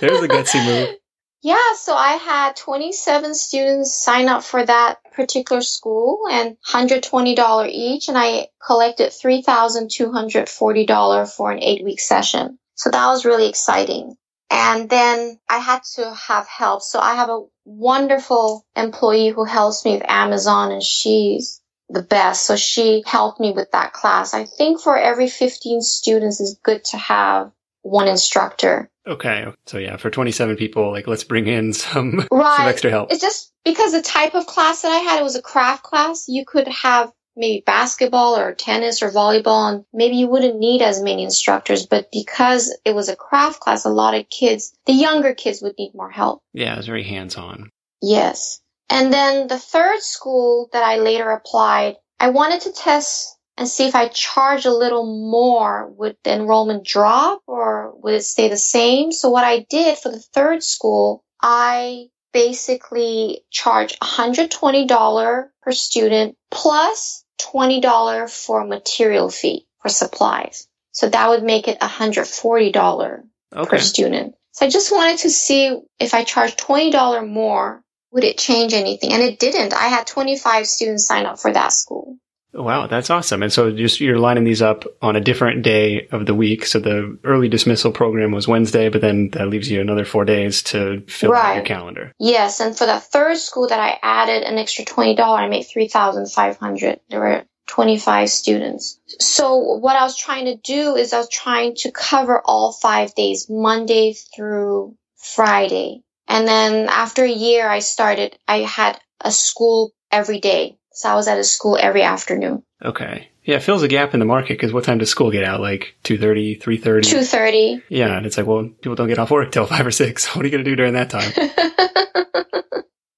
There's 0.00 0.22
a 0.22 0.28
gutsy 0.28 0.64
move. 0.64 0.96
Yeah, 1.42 1.74
so 1.76 1.94
I 1.94 2.14
had 2.14 2.56
27 2.56 3.34
students 3.34 4.02
sign 4.02 4.26
up 4.28 4.42
for 4.42 4.64
that 4.64 4.98
particular 5.12 5.60
school 5.60 6.22
and 6.28 6.56
$120 6.68 7.68
each, 7.68 8.08
and 8.08 8.18
I 8.18 8.48
collected 8.66 9.12
$3,240 9.12 11.30
for 11.30 11.52
an 11.52 11.62
eight 11.62 11.84
week 11.84 12.00
session. 12.00 12.58
So 12.74 12.90
that 12.90 13.06
was 13.06 13.24
really 13.24 13.48
exciting. 13.48 14.16
And 14.50 14.90
then 14.90 15.38
I 15.48 15.58
had 15.58 15.82
to 15.94 16.12
have 16.14 16.48
help. 16.48 16.82
So 16.82 16.98
I 16.98 17.14
have 17.14 17.28
a 17.28 17.44
wonderful 17.66 18.64
employee 18.76 19.28
who 19.28 19.44
helps 19.44 19.84
me 19.84 19.94
with 19.94 20.08
Amazon 20.08 20.72
and 20.72 20.82
she's 20.82 21.60
the 21.88 22.02
best. 22.02 22.46
So 22.46 22.56
she 22.56 23.02
helped 23.04 23.40
me 23.40 23.52
with 23.52 23.70
that 23.72 23.92
class. 23.92 24.32
I 24.32 24.44
think 24.44 24.80
for 24.80 24.96
every 24.96 25.28
15 25.28 25.82
students 25.82 26.40
is 26.40 26.58
good 26.62 26.84
to 26.86 26.96
have 26.96 27.52
one 27.82 28.08
instructor. 28.08 28.90
Okay. 29.06 29.46
So 29.66 29.78
yeah, 29.78 29.96
for 29.96 30.10
27 30.10 30.56
people, 30.56 30.90
like 30.90 31.06
let's 31.06 31.24
bring 31.24 31.46
in 31.46 31.72
some, 31.72 32.26
right. 32.30 32.56
some 32.56 32.68
extra 32.68 32.90
help. 32.90 33.12
It's 33.12 33.20
just 33.20 33.52
because 33.64 33.92
the 33.92 34.02
type 34.02 34.34
of 34.34 34.46
class 34.46 34.82
that 34.82 34.90
I 34.90 34.98
had, 34.98 35.20
it 35.20 35.24
was 35.24 35.36
a 35.36 35.42
craft 35.42 35.82
class. 35.82 36.26
You 36.28 36.44
could 36.44 36.68
have 36.68 37.12
maybe 37.36 37.62
basketball 37.64 38.36
or 38.36 38.54
tennis 38.54 39.02
or 39.02 39.10
volleyball 39.10 39.72
and 39.72 39.84
maybe 39.92 40.16
you 40.16 40.26
wouldn't 40.26 40.58
need 40.58 40.82
as 40.82 41.02
many 41.02 41.22
instructors 41.22 41.86
but 41.86 42.10
because 42.10 42.76
it 42.84 42.94
was 42.94 43.08
a 43.08 43.16
craft 43.16 43.60
class 43.60 43.84
a 43.84 43.90
lot 43.90 44.14
of 44.14 44.28
kids 44.28 44.72
the 44.86 44.92
younger 44.92 45.34
kids 45.34 45.62
would 45.62 45.74
need 45.78 45.92
more 45.94 46.10
help. 46.10 46.42
Yeah 46.52 46.74
it 46.74 46.78
was 46.78 46.86
very 46.86 47.04
hands-on. 47.04 47.70
Yes. 48.02 48.60
And 48.88 49.12
then 49.12 49.48
the 49.48 49.58
third 49.58 50.00
school 50.00 50.68
that 50.72 50.84
i 50.84 50.96
later 50.96 51.30
applied 51.30 51.96
i 52.18 52.30
wanted 52.30 52.62
to 52.62 52.72
test 52.72 53.36
and 53.58 53.68
see 53.68 53.86
if 53.86 53.94
i 53.94 54.08
charge 54.08 54.64
a 54.64 54.72
little 54.72 55.06
more 55.30 55.88
would 55.96 56.16
the 56.24 56.32
enrollment 56.32 56.84
drop 56.84 57.42
or 57.46 57.94
would 57.96 58.14
it 58.14 58.22
stay 58.22 58.48
the 58.48 58.56
same? 58.56 59.12
So 59.12 59.28
what 59.30 59.44
i 59.44 59.66
did 59.68 59.98
for 59.98 60.10
the 60.10 60.20
third 60.20 60.62
school 60.62 61.24
i 61.42 62.06
basically 62.32 63.40
charge 63.50 63.98
$120 63.98 65.48
per 65.62 65.72
student 65.72 66.36
plus 66.50 67.24
$20 67.38 68.30
for 68.30 68.64
material 68.64 69.30
fee 69.30 69.66
for 69.80 69.88
supplies. 69.88 70.68
So 70.92 71.08
that 71.08 71.28
would 71.28 71.42
make 71.42 71.68
it 71.68 71.78
$140 71.80 73.22
okay. 73.54 73.68
per 73.68 73.78
student. 73.78 74.34
So 74.52 74.64
I 74.64 74.70
just 74.70 74.90
wanted 74.90 75.18
to 75.18 75.30
see 75.30 75.78
if 75.98 76.14
I 76.14 76.24
charged 76.24 76.58
$20 76.58 77.28
more, 77.28 77.82
would 78.12 78.24
it 78.24 78.38
change 78.38 78.72
anything? 78.72 79.12
And 79.12 79.22
it 79.22 79.38
didn't. 79.38 79.74
I 79.74 79.88
had 79.88 80.06
25 80.06 80.66
students 80.66 81.06
sign 81.06 81.26
up 81.26 81.38
for 81.38 81.52
that 81.52 81.72
school. 81.72 82.16
Oh, 82.56 82.62
wow, 82.62 82.86
that's 82.86 83.10
awesome. 83.10 83.42
And 83.42 83.52
so 83.52 83.70
just 83.70 84.00
you're 84.00 84.18
lining 84.18 84.44
these 84.44 84.62
up 84.62 84.84
on 85.02 85.14
a 85.14 85.20
different 85.20 85.62
day 85.62 86.08
of 86.10 86.24
the 86.24 86.34
week. 86.34 86.64
So 86.64 86.78
the 86.78 87.18
early 87.22 87.48
dismissal 87.48 87.92
program 87.92 88.32
was 88.32 88.48
Wednesday, 88.48 88.88
but 88.88 89.02
then 89.02 89.28
that 89.30 89.48
leaves 89.48 89.70
you 89.70 89.80
another 89.80 90.06
four 90.06 90.24
days 90.24 90.62
to 90.64 91.02
fill 91.06 91.32
right. 91.32 91.50
out 91.50 91.54
your 91.56 91.64
calendar. 91.64 92.12
Yes. 92.18 92.60
And 92.60 92.76
for 92.76 92.86
the 92.86 92.98
third 92.98 93.36
school 93.36 93.68
that 93.68 93.78
I 93.78 93.98
added 94.02 94.42
an 94.42 94.56
extra 94.56 94.86
$20, 94.86 95.18
I 95.18 95.48
made 95.48 95.64
3500 95.64 97.00
There 97.10 97.20
were 97.20 97.44
25 97.66 98.30
students. 98.30 99.00
So 99.20 99.56
what 99.56 99.96
I 99.96 100.04
was 100.04 100.16
trying 100.16 100.46
to 100.46 100.56
do 100.56 100.96
is 100.96 101.12
I 101.12 101.18
was 101.18 101.28
trying 101.28 101.74
to 101.78 101.90
cover 101.90 102.40
all 102.42 102.72
five 102.72 103.14
days, 103.14 103.48
Monday 103.50 104.14
through 104.34 104.96
Friday. 105.16 106.02
And 106.28 106.46
then 106.46 106.88
after 106.88 107.24
a 107.24 107.30
year, 107.30 107.68
I 107.68 107.80
started, 107.80 108.38
I 108.48 108.60
had 108.60 108.98
a 109.20 109.30
school 109.30 109.92
every 110.10 110.40
day. 110.40 110.78
So 110.96 111.10
I 111.10 111.14
was 111.14 111.28
at 111.28 111.38
a 111.38 111.44
school 111.44 111.76
every 111.78 112.02
afternoon. 112.02 112.62
Okay. 112.82 113.28
Yeah, 113.44 113.56
it 113.56 113.62
fills 113.62 113.82
a 113.82 113.88
gap 113.88 114.14
in 114.14 114.18
the 114.18 114.24
market 114.24 114.54
because 114.54 114.72
what 114.72 114.84
time 114.84 114.96
does 114.96 115.10
school 115.10 115.30
get 115.30 115.44
out? 115.44 115.60
Like 115.60 115.94
2.30, 116.04 116.58
3.30? 116.62 117.00
2.30. 117.02 117.82
Yeah, 117.90 118.16
and 118.16 118.24
it's 118.24 118.38
like, 118.38 118.46
well, 118.46 118.64
people 118.80 118.94
don't 118.94 119.06
get 119.06 119.18
off 119.18 119.30
work 119.30 119.52
till 119.52 119.66
5 119.66 119.86
or 119.86 119.90
6. 119.90 120.26
What 120.34 120.42
are 120.42 120.48
you 120.48 120.52
going 120.52 120.64
to 120.64 120.70
do 120.70 120.74
during 120.74 120.94
that 120.94 121.10
time? 121.10 121.30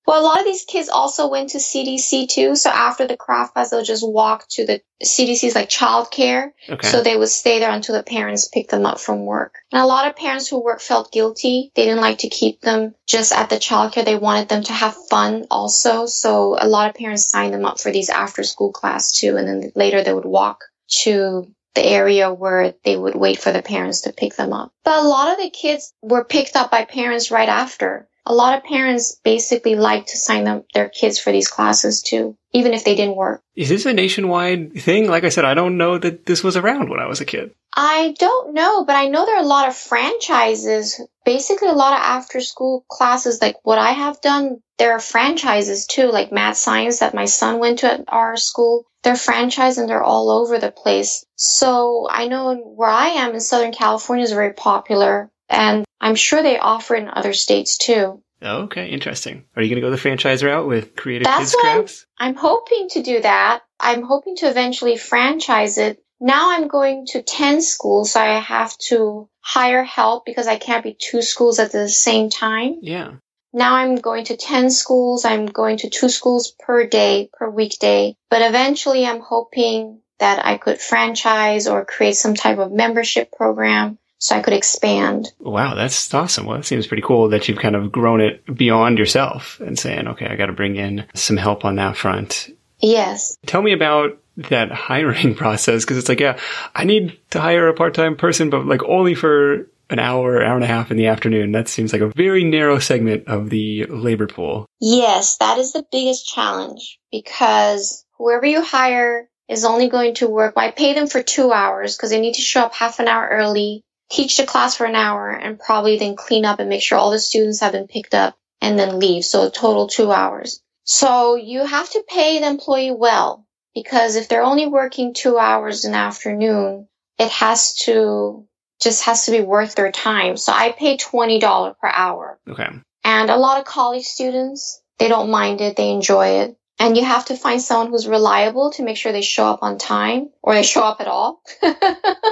Well, 0.08 0.22
a 0.22 0.24
lot 0.24 0.38
of 0.38 0.46
these 0.46 0.64
kids 0.64 0.88
also 0.88 1.28
went 1.28 1.50
to 1.50 1.58
CDC 1.58 2.30
too. 2.30 2.56
So 2.56 2.70
after 2.70 3.06
the 3.06 3.18
craft 3.18 3.52
class, 3.52 3.68
they'll 3.68 3.84
just 3.84 4.08
walk 4.08 4.48
to 4.52 4.64
the 4.64 4.80
CDC's 5.04 5.54
like 5.54 5.68
childcare. 5.68 6.52
Okay. 6.66 6.88
So 6.88 7.02
they 7.02 7.14
would 7.14 7.28
stay 7.28 7.58
there 7.58 7.70
until 7.70 7.94
the 7.94 8.02
parents 8.02 8.48
pick 8.48 8.70
them 8.70 8.86
up 8.86 9.00
from 9.00 9.26
work. 9.26 9.56
And 9.70 9.82
a 9.82 9.86
lot 9.86 10.08
of 10.08 10.16
parents 10.16 10.48
who 10.48 10.64
work 10.64 10.80
felt 10.80 11.12
guilty. 11.12 11.72
They 11.74 11.84
didn't 11.84 12.00
like 12.00 12.20
to 12.20 12.30
keep 12.30 12.62
them 12.62 12.94
just 13.06 13.32
at 13.32 13.50
the 13.50 13.56
childcare. 13.56 14.06
They 14.06 14.16
wanted 14.16 14.48
them 14.48 14.62
to 14.62 14.72
have 14.72 14.96
fun 15.10 15.44
also. 15.50 16.06
So 16.06 16.56
a 16.58 16.66
lot 16.66 16.88
of 16.88 16.96
parents 16.96 17.28
signed 17.28 17.52
them 17.52 17.66
up 17.66 17.78
for 17.78 17.92
these 17.92 18.08
after 18.08 18.44
school 18.44 18.72
class 18.72 19.12
too. 19.12 19.36
And 19.36 19.46
then 19.46 19.72
later 19.74 20.02
they 20.02 20.14
would 20.14 20.24
walk 20.24 20.64
to 21.02 21.52
the 21.74 21.84
area 21.84 22.32
where 22.32 22.72
they 22.82 22.96
would 22.96 23.14
wait 23.14 23.40
for 23.40 23.52
the 23.52 23.60
parents 23.60 24.00
to 24.02 24.14
pick 24.14 24.36
them 24.36 24.54
up. 24.54 24.72
But 24.84 25.04
a 25.04 25.06
lot 25.06 25.32
of 25.32 25.38
the 25.38 25.50
kids 25.50 25.92
were 26.00 26.24
picked 26.24 26.56
up 26.56 26.70
by 26.70 26.86
parents 26.86 27.30
right 27.30 27.50
after 27.50 28.08
a 28.28 28.34
lot 28.34 28.56
of 28.56 28.62
parents 28.62 29.18
basically 29.24 29.74
like 29.74 30.06
to 30.06 30.18
sign 30.18 30.46
up 30.46 30.66
their 30.74 30.90
kids 30.90 31.18
for 31.18 31.32
these 31.32 31.48
classes 31.48 32.02
too, 32.02 32.36
even 32.52 32.74
if 32.74 32.84
they 32.84 32.94
didn't 32.94 33.16
work. 33.16 33.42
Is 33.56 33.70
this 33.70 33.86
a 33.86 33.94
nationwide 33.94 34.74
thing? 34.74 35.08
Like 35.08 35.24
I 35.24 35.30
said, 35.30 35.46
I 35.46 35.54
don't 35.54 35.78
know 35.78 35.96
that 35.96 36.26
this 36.26 36.44
was 36.44 36.56
around 36.56 36.90
when 36.90 37.00
I 37.00 37.06
was 37.06 37.22
a 37.22 37.24
kid. 37.24 37.52
I 37.74 38.14
don't 38.18 38.52
know, 38.52 38.84
but 38.84 38.96
I 38.96 39.08
know 39.08 39.24
there 39.24 39.36
are 39.36 39.42
a 39.42 39.46
lot 39.46 39.68
of 39.68 39.76
franchises, 39.76 41.00
basically 41.24 41.68
a 41.68 41.72
lot 41.72 41.94
of 41.94 42.00
after 42.00 42.40
school 42.40 42.84
classes 42.88 43.40
like 43.40 43.56
what 43.62 43.78
I 43.78 43.92
have 43.92 44.20
done. 44.20 44.60
There 44.76 44.92
are 44.92 45.00
franchises 45.00 45.86
too, 45.86 46.10
like 46.10 46.30
Mad 46.30 46.56
Science 46.56 47.00
that 47.00 47.14
my 47.14 47.24
son 47.24 47.58
went 47.58 47.80
to 47.80 47.92
at 47.92 48.04
our 48.08 48.36
school. 48.36 48.84
They're 49.04 49.16
franchise 49.16 49.78
and 49.78 49.88
they're 49.88 50.02
all 50.02 50.30
over 50.30 50.58
the 50.58 50.70
place. 50.70 51.24
So 51.36 52.06
I 52.10 52.28
know 52.28 52.54
where 52.56 52.90
I 52.90 53.08
am 53.08 53.32
in 53.32 53.40
Southern 53.40 53.72
California 53.72 54.24
is 54.24 54.32
very 54.32 54.52
popular 54.52 55.30
and 55.48 55.84
I'm 56.00 56.14
sure 56.14 56.42
they 56.42 56.58
offer 56.58 56.94
it 56.94 57.02
in 57.02 57.10
other 57.12 57.32
states 57.32 57.78
too. 57.78 58.22
Okay, 58.42 58.88
interesting. 58.88 59.44
Are 59.56 59.62
you 59.62 59.68
going 59.68 59.80
to 59.82 59.86
go 59.86 59.90
the 59.90 59.96
franchise 59.96 60.44
route 60.44 60.68
with 60.68 60.94
Creative 60.94 61.24
That's 61.24 61.50
Kids 61.50 61.56
Crafts? 61.60 62.06
I'm, 62.18 62.28
I'm 62.28 62.34
hoping 62.36 62.88
to 62.90 63.02
do 63.02 63.20
that. 63.20 63.62
I'm 63.80 64.02
hoping 64.02 64.36
to 64.36 64.48
eventually 64.48 64.96
franchise 64.96 65.78
it. 65.78 65.98
Now 66.20 66.52
I'm 66.52 66.68
going 66.68 67.06
to 67.08 67.22
10 67.22 67.62
schools, 67.62 68.12
so 68.12 68.20
I 68.20 68.38
have 68.38 68.76
to 68.88 69.28
hire 69.40 69.84
help 69.84 70.24
because 70.24 70.46
I 70.46 70.56
can't 70.56 70.84
be 70.84 70.96
two 70.98 71.22
schools 71.22 71.58
at 71.58 71.72
the 71.72 71.88
same 71.88 72.30
time. 72.30 72.78
Yeah. 72.82 73.14
Now 73.52 73.74
I'm 73.74 73.96
going 73.96 74.24
to 74.26 74.36
10 74.36 74.70
schools. 74.70 75.24
I'm 75.24 75.46
going 75.46 75.78
to 75.78 75.90
two 75.90 76.08
schools 76.08 76.54
per 76.58 76.86
day, 76.86 77.30
per 77.32 77.48
weekday. 77.48 78.16
But 78.30 78.42
eventually 78.42 79.06
I'm 79.06 79.20
hoping 79.20 80.00
that 80.18 80.44
I 80.44 80.58
could 80.58 80.80
franchise 80.80 81.66
or 81.66 81.84
create 81.84 82.16
some 82.16 82.34
type 82.34 82.58
of 82.58 82.72
membership 82.72 83.32
program 83.32 83.98
so 84.18 84.36
I 84.36 84.40
could 84.40 84.52
expand. 84.52 85.32
Wow, 85.38 85.74
that's 85.74 86.12
awesome. 86.12 86.46
Well, 86.46 86.58
it 86.58 86.66
seems 86.66 86.86
pretty 86.86 87.02
cool 87.02 87.28
that 87.30 87.48
you've 87.48 87.58
kind 87.58 87.76
of 87.76 87.92
grown 87.92 88.20
it 88.20 88.44
beyond 88.56 88.98
yourself 88.98 89.60
and 89.60 89.78
saying, 89.78 90.08
okay, 90.08 90.26
I 90.26 90.36
got 90.36 90.46
to 90.46 90.52
bring 90.52 90.76
in 90.76 91.06
some 91.14 91.36
help 91.36 91.64
on 91.64 91.76
that 91.76 91.96
front. 91.96 92.50
Yes. 92.80 93.38
Tell 93.46 93.62
me 93.62 93.72
about 93.72 94.18
that 94.36 94.70
hiring 94.70 95.34
process 95.36 95.84
because 95.84 95.98
it's 95.98 96.08
like, 96.08 96.20
yeah, 96.20 96.38
I 96.74 96.84
need 96.84 97.18
to 97.30 97.40
hire 97.40 97.68
a 97.68 97.74
part-time 97.74 98.16
person, 98.16 98.50
but 98.50 98.66
like 98.66 98.82
only 98.84 99.14
for 99.14 99.68
an 99.90 99.98
hour, 99.98 100.42
hour 100.42 100.54
and 100.54 100.64
a 100.64 100.68
half 100.68 100.90
in 100.90 100.96
the 100.96 101.06
afternoon. 101.06 101.52
That 101.52 101.68
seems 101.68 101.92
like 101.92 102.02
a 102.02 102.12
very 102.14 102.44
narrow 102.44 102.78
segment 102.78 103.26
of 103.26 103.50
the 103.50 103.86
labor 103.86 104.26
pool. 104.26 104.66
Yes, 104.80 105.38
that 105.38 105.58
is 105.58 105.72
the 105.72 105.84
biggest 105.90 106.28
challenge 106.28 106.98
because 107.10 108.04
whoever 108.18 108.46
you 108.46 108.62
hire 108.62 109.28
is 109.48 109.64
only 109.64 109.88
going 109.88 110.14
to 110.16 110.28
work. 110.28 110.54
Well, 110.54 110.66
I 110.66 110.72
pay 110.72 110.92
them 110.92 111.06
for 111.06 111.22
two 111.22 111.52
hours 111.52 111.96
because 111.96 112.10
they 112.10 112.20
need 112.20 112.34
to 112.34 112.42
show 112.42 112.62
up 112.62 112.74
half 112.74 112.98
an 112.98 113.08
hour 113.08 113.26
early, 113.30 113.82
teach 114.10 114.36
the 114.36 114.46
class 114.46 114.76
for 114.76 114.86
an 114.86 114.94
hour, 114.94 115.30
and 115.30 115.58
probably 115.58 115.98
then 115.98 116.16
clean 116.16 116.44
up 116.44 116.60
and 116.60 116.68
make 116.68 116.82
sure 116.82 116.98
all 116.98 117.10
the 117.10 117.18
students 117.18 117.60
have 117.60 117.72
been 117.72 117.88
picked 117.88 118.14
up 118.14 118.36
and 118.60 118.78
then 118.78 118.98
leave. 118.98 119.24
So 119.24 119.46
a 119.46 119.50
total 119.50 119.86
two 119.86 120.10
hours. 120.10 120.62
So 120.84 121.36
you 121.36 121.64
have 121.64 121.90
to 121.90 122.04
pay 122.08 122.40
the 122.40 122.46
employee 122.46 122.92
well 122.92 123.46
because 123.74 124.16
if 124.16 124.28
they're 124.28 124.42
only 124.42 124.66
working 124.66 125.14
two 125.14 125.38
hours 125.38 125.84
in 125.84 125.92
the 125.92 125.98
afternoon, 125.98 126.88
it 127.18 127.30
has 127.30 127.74
to 127.84 128.46
just 128.80 129.04
has 129.04 129.26
to 129.26 129.32
be 129.32 129.40
worth 129.40 129.74
their 129.74 129.92
time. 129.92 130.36
So 130.36 130.52
I 130.52 130.72
pay 130.72 130.96
$20 130.96 131.74
per 131.78 131.90
hour. 131.92 132.38
Okay. 132.48 132.68
And 133.04 133.30
a 133.30 133.36
lot 133.36 133.58
of 133.58 133.64
college 133.64 134.04
students, 134.04 134.80
they 134.98 135.08
don't 135.08 135.30
mind 135.30 135.60
it. 135.60 135.76
They 135.76 135.90
enjoy 135.90 136.42
it. 136.42 136.56
And 136.80 136.96
you 136.96 137.04
have 137.04 137.24
to 137.26 137.36
find 137.36 137.60
someone 137.60 137.90
who's 137.90 138.06
reliable 138.06 138.70
to 138.72 138.84
make 138.84 138.96
sure 138.96 139.10
they 139.10 139.20
show 139.20 139.46
up 139.46 139.62
on 139.62 139.78
time 139.78 140.30
or 140.42 140.54
they 140.54 140.62
show 140.62 140.82
up 140.82 141.00
at 141.00 141.08
all. 141.08 141.42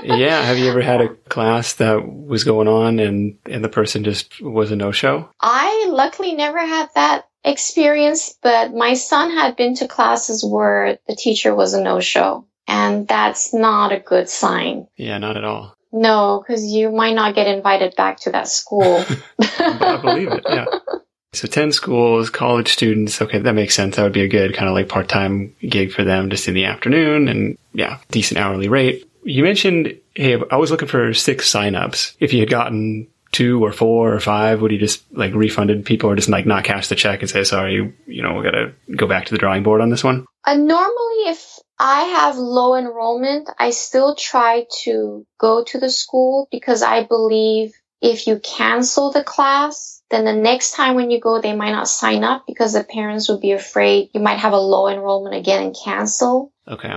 yeah. 0.03 0.43
Have 0.43 0.59
you 0.59 0.69
ever 0.69 0.81
had 0.81 1.01
a 1.01 1.15
class 1.29 1.75
that 1.75 2.07
was 2.07 2.45
going 2.45 2.69
on 2.69 3.01
and, 3.01 3.39
and 3.47 3.65
the 3.65 3.69
person 3.69 4.05
just 4.05 4.41
was 4.41 4.71
a 4.71 4.77
no 4.77 4.93
show? 4.93 5.29
I 5.41 5.87
luckily 5.89 6.35
never 6.35 6.61
had 6.61 6.91
that 6.95 7.29
experience, 7.45 8.39
but 8.41 8.73
my 8.73 8.95
son 8.95 9.33
had 9.33 9.57
been 9.57 9.75
to 9.77 9.89
classes 9.89 10.45
where 10.45 10.99
the 11.09 11.17
teacher 11.17 11.55
was 11.55 11.75
a 11.75 11.83
no 11.83 11.99
show. 12.01 12.47
And 12.69 13.07
that's 13.07 13.55
not 13.55 13.93
a 13.93 14.01
good 14.01 14.29
sign. 14.29 14.89
Yeah, 14.97 15.19
not 15.19 15.37
at 15.37 15.45
all. 15.45 15.77
No, 15.93 16.43
because 16.47 16.65
you 16.65 16.91
might 16.91 17.15
not 17.15 17.35
get 17.35 17.47
invited 17.47 17.95
back 17.97 18.21
to 18.21 18.33
that 18.33 18.49
school. 18.49 19.05
I 19.41 19.99
believe 20.03 20.33
it. 20.33 20.45
Yeah. 20.49 20.67
So 21.37 21.49
10 21.49 21.73
schools, 21.73 22.31
college 22.31 22.73
students. 22.73 23.21
Okay, 23.21 23.39
that 23.39 23.53
makes 23.53 23.75
sense. 23.75 23.97
That 23.97 24.03
would 24.03 24.13
be 24.13 24.23
a 24.23 24.29
good 24.29 24.55
kind 24.55 24.69
of 24.69 24.75
like 24.75 24.89
part-time 24.89 25.55
gig 25.61 25.93
for 25.93 26.05
them 26.05 26.31
just 26.31 26.49
in 26.49 26.55
the 26.55 26.65
afternoon 26.65 27.29
and 27.29 27.59
yeah, 27.73 27.99
decent 28.11 28.39
hourly 28.39 28.69
rate. 28.69 29.09
You 29.23 29.43
mentioned, 29.43 29.99
hey, 30.15 30.41
I 30.51 30.57
was 30.57 30.71
looking 30.71 30.89
for 30.89 31.13
six 31.13 31.53
signups. 31.53 32.15
If 32.21 32.33
you 32.33 32.41
had 32.41 32.51
gotten 32.51 33.09
two 33.33 33.63
or 33.63 33.73
four 33.73 34.15
or 34.15 34.21
five, 34.21 34.63
would 34.63 34.73
you 34.73 34.79
just 34.79 35.05
like 35.13 35.35
refunded 35.35 35.85
people 35.85 36.09
or 36.09 36.17
just 36.17 36.29
like 36.29 36.47
not 36.47 36.65
cash 36.65 36.89
the 36.89 36.95
check 36.95 37.21
and 37.21 37.29
say, 37.29 37.45
sorry, 37.45 37.93
you 38.07 38.23
know, 38.23 38.35
we 38.35 38.45
got 38.45 38.53
to 38.53 38.73
go 38.95 39.07
back 39.07 39.27
to 39.27 39.33
the 39.33 39.39
drawing 39.39 39.63
board 39.63 39.81
on 39.81 39.91
this 39.91 40.05
one? 40.05 40.25
Uh, 40.45 40.55
normally, 40.55 41.29
if 41.29 41.59
I 41.79 42.05
have 42.05 42.37
low 42.37 42.77
enrollment, 42.77 43.51
I 43.59 43.71
still 43.71 44.15
try 44.15 44.65
to 44.85 45.27
go 45.39 45.65
to 45.65 45.79
the 45.79 45.91
school 45.91 46.49
because 46.51 46.83
I 46.83 47.05
believe 47.05 47.75
if 48.01 48.27
you 48.27 48.39
cancel 48.39 49.13
the 49.13 49.25
class, 49.25 49.96
then 50.11 50.25
the 50.25 50.33
next 50.33 50.73
time 50.73 50.95
when 50.95 51.11
you 51.11 51.21
go, 51.21 51.41
they 51.41 51.55
might 51.55 51.73
not 51.73 51.89
sign 51.89 52.23
up 52.23 52.45
because 52.47 52.73
the 52.73 52.85
parents 52.85 53.29
would 53.29 53.41
be 53.41 53.53
afraid 53.53 54.11
you 54.15 54.21
might 54.21 54.39
have 54.39 54.53
a 54.53 54.59
low 54.59 54.89
enrollment 54.89 55.35
again 55.35 55.63
and 55.63 55.77
cancel. 55.77 56.53
Okay. 56.69 56.95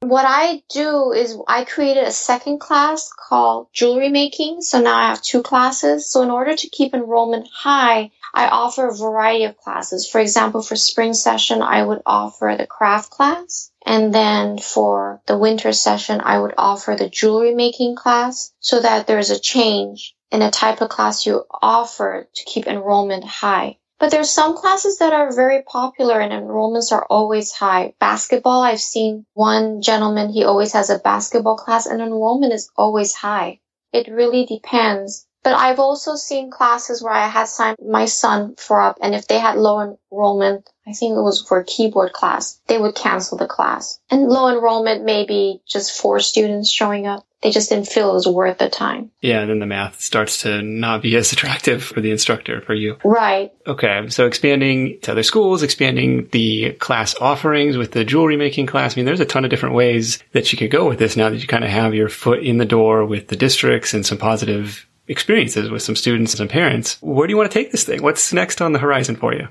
What 0.00 0.24
I 0.26 0.62
do 0.70 1.12
is 1.12 1.36
I 1.46 1.64
created 1.64 2.04
a 2.04 2.10
second 2.10 2.58
class 2.58 3.10
called 3.12 3.68
jewelry 3.72 4.08
making. 4.08 4.62
So 4.62 4.80
now 4.80 4.96
I 4.96 5.08
have 5.08 5.20
two 5.20 5.42
classes. 5.42 6.10
So 6.10 6.22
in 6.22 6.30
order 6.30 6.56
to 6.56 6.68
keep 6.70 6.94
enrollment 6.94 7.48
high, 7.52 8.10
I 8.32 8.48
offer 8.48 8.88
a 8.88 8.96
variety 8.96 9.44
of 9.44 9.58
classes. 9.58 10.08
For 10.08 10.18
example, 10.18 10.62
for 10.62 10.76
spring 10.76 11.12
session, 11.12 11.60
I 11.60 11.82
would 11.82 12.00
offer 12.06 12.54
the 12.56 12.66
craft 12.66 13.10
class. 13.10 13.70
And 13.84 14.12
then 14.12 14.58
for 14.58 15.20
the 15.26 15.36
winter 15.36 15.72
session, 15.72 16.20
I 16.22 16.40
would 16.40 16.54
offer 16.56 16.96
the 16.96 17.08
jewelry 17.08 17.54
making 17.54 17.96
class 17.96 18.52
so 18.60 18.80
that 18.80 19.06
there's 19.06 19.30
a 19.30 19.38
change 19.38 20.14
in 20.30 20.40
the 20.40 20.50
type 20.50 20.80
of 20.80 20.88
class 20.88 21.26
you 21.26 21.44
offer 21.50 22.28
to 22.34 22.44
keep 22.44 22.66
enrollment 22.66 23.24
high. 23.24 23.76
But 24.00 24.10
there's 24.10 24.30
some 24.30 24.56
classes 24.56 24.98
that 24.98 25.12
are 25.12 25.30
very 25.30 25.62
popular 25.62 26.18
and 26.20 26.32
enrollments 26.32 26.90
are 26.90 27.04
always 27.04 27.52
high. 27.52 27.92
Basketball, 28.00 28.62
I've 28.62 28.80
seen 28.80 29.26
one 29.34 29.82
gentleman, 29.82 30.30
he 30.30 30.44
always 30.44 30.72
has 30.72 30.88
a 30.88 30.98
basketball 30.98 31.56
class 31.56 31.84
and 31.84 32.00
enrollment 32.00 32.54
is 32.54 32.70
always 32.76 33.12
high. 33.12 33.60
It 33.92 34.08
really 34.08 34.46
depends. 34.46 35.26
But 35.42 35.54
I've 35.54 35.80
also 35.80 36.16
seen 36.16 36.50
classes 36.50 37.02
where 37.02 37.12
I 37.12 37.26
had 37.26 37.48
signed 37.48 37.76
my 37.86 38.06
son 38.06 38.54
for 38.56 38.80
up 38.80 38.98
and 39.02 39.14
if 39.14 39.26
they 39.26 39.38
had 39.38 39.56
low 39.56 39.80
enrollment, 39.80 40.68
I 40.86 40.92
think 40.92 41.16
it 41.16 41.22
was 41.22 41.42
for 41.42 41.58
a 41.58 41.64
keyboard 41.64 42.12
class, 42.14 42.58
they 42.68 42.78
would 42.78 42.94
cancel 42.94 43.36
the 43.36 43.46
class. 43.46 44.00
And 44.10 44.28
low 44.28 44.48
enrollment, 44.48 45.04
maybe 45.04 45.60
just 45.66 46.00
four 46.00 46.20
students 46.20 46.70
showing 46.70 47.06
up 47.06 47.26
they 47.42 47.50
just 47.50 47.70
didn't 47.70 47.88
feel 47.88 48.10
it 48.10 48.14
was 48.14 48.28
worth 48.28 48.58
the 48.58 48.68
time. 48.68 49.10
Yeah, 49.20 49.40
and 49.40 49.50
then 49.50 49.58
the 49.60 49.66
math 49.66 50.00
starts 50.00 50.42
to 50.42 50.62
not 50.62 51.02
be 51.02 51.16
as 51.16 51.32
attractive 51.32 51.82
for 51.82 52.00
the 52.00 52.10
instructor 52.10 52.60
for 52.60 52.74
you. 52.74 52.98
Right. 53.04 53.52
Okay, 53.66 54.08
so 54.08 54.26
expanding 54.26 55.00
to 55.02 55.12
other 55.12 55.22
schools, 55.22 55.62
expanding 55.62 56.28
the 56.32 56.72
class 56.74 57.14
offerings 57.20 57.76
with 57.76 57.92
the 57.92 58.04
jewelry 58.04 58.36
making 58.36 58.66
class. 58.66 58.94
I 58.94 58.96
mean, 58.96 59.06
there's 59.06 59.20
a 59.20 59.24
ton 59.24 59.44
of 59.44 59.50
different 59.50 59.74
ways 59.74 60.22
that 60.32 60.52
you 60.52 60.58
could 60.58 60.70
go 60.70 60.88
with 60.88 60.98
this 60.98 61.16
now 61.16 61.30
that 61.30 61.38
you 61.38 61.46
kind 61.46 61.64
of 61.64 61.70
have 61.70 61.94
your 61.94 62.08
foot 62.08 62.42
in 62.42 62.58
the 62.58 62.64
door 62.64 63.04
with 63.04 63.28
the 63.28 63.36
districts 63.36 63.94
and 63.94 64.04
some 64.04 64.18
positive 64.18 64.86
experiences 65.08 65.70
with 65.70 65.82
some 65.82 65.96
students 65.96 66.32
and 66.32 66.38
some 66.38 66.48
parents. 66.48 66.98
Where 67.00 67.26
do 67.26 67.32
you 67.32 67.36
want 67.36 67.50
to 67.50 67.58
take 67.58 67.72
this 67.72 67.84
thing? 67.84 68.02
What's 68.02 68.32
next 68.32 68.62
on 68.62 68.72
the 68.72 68.78
horizon 68.78 69.16
for 69.16 69.34
you? 69.34 69.48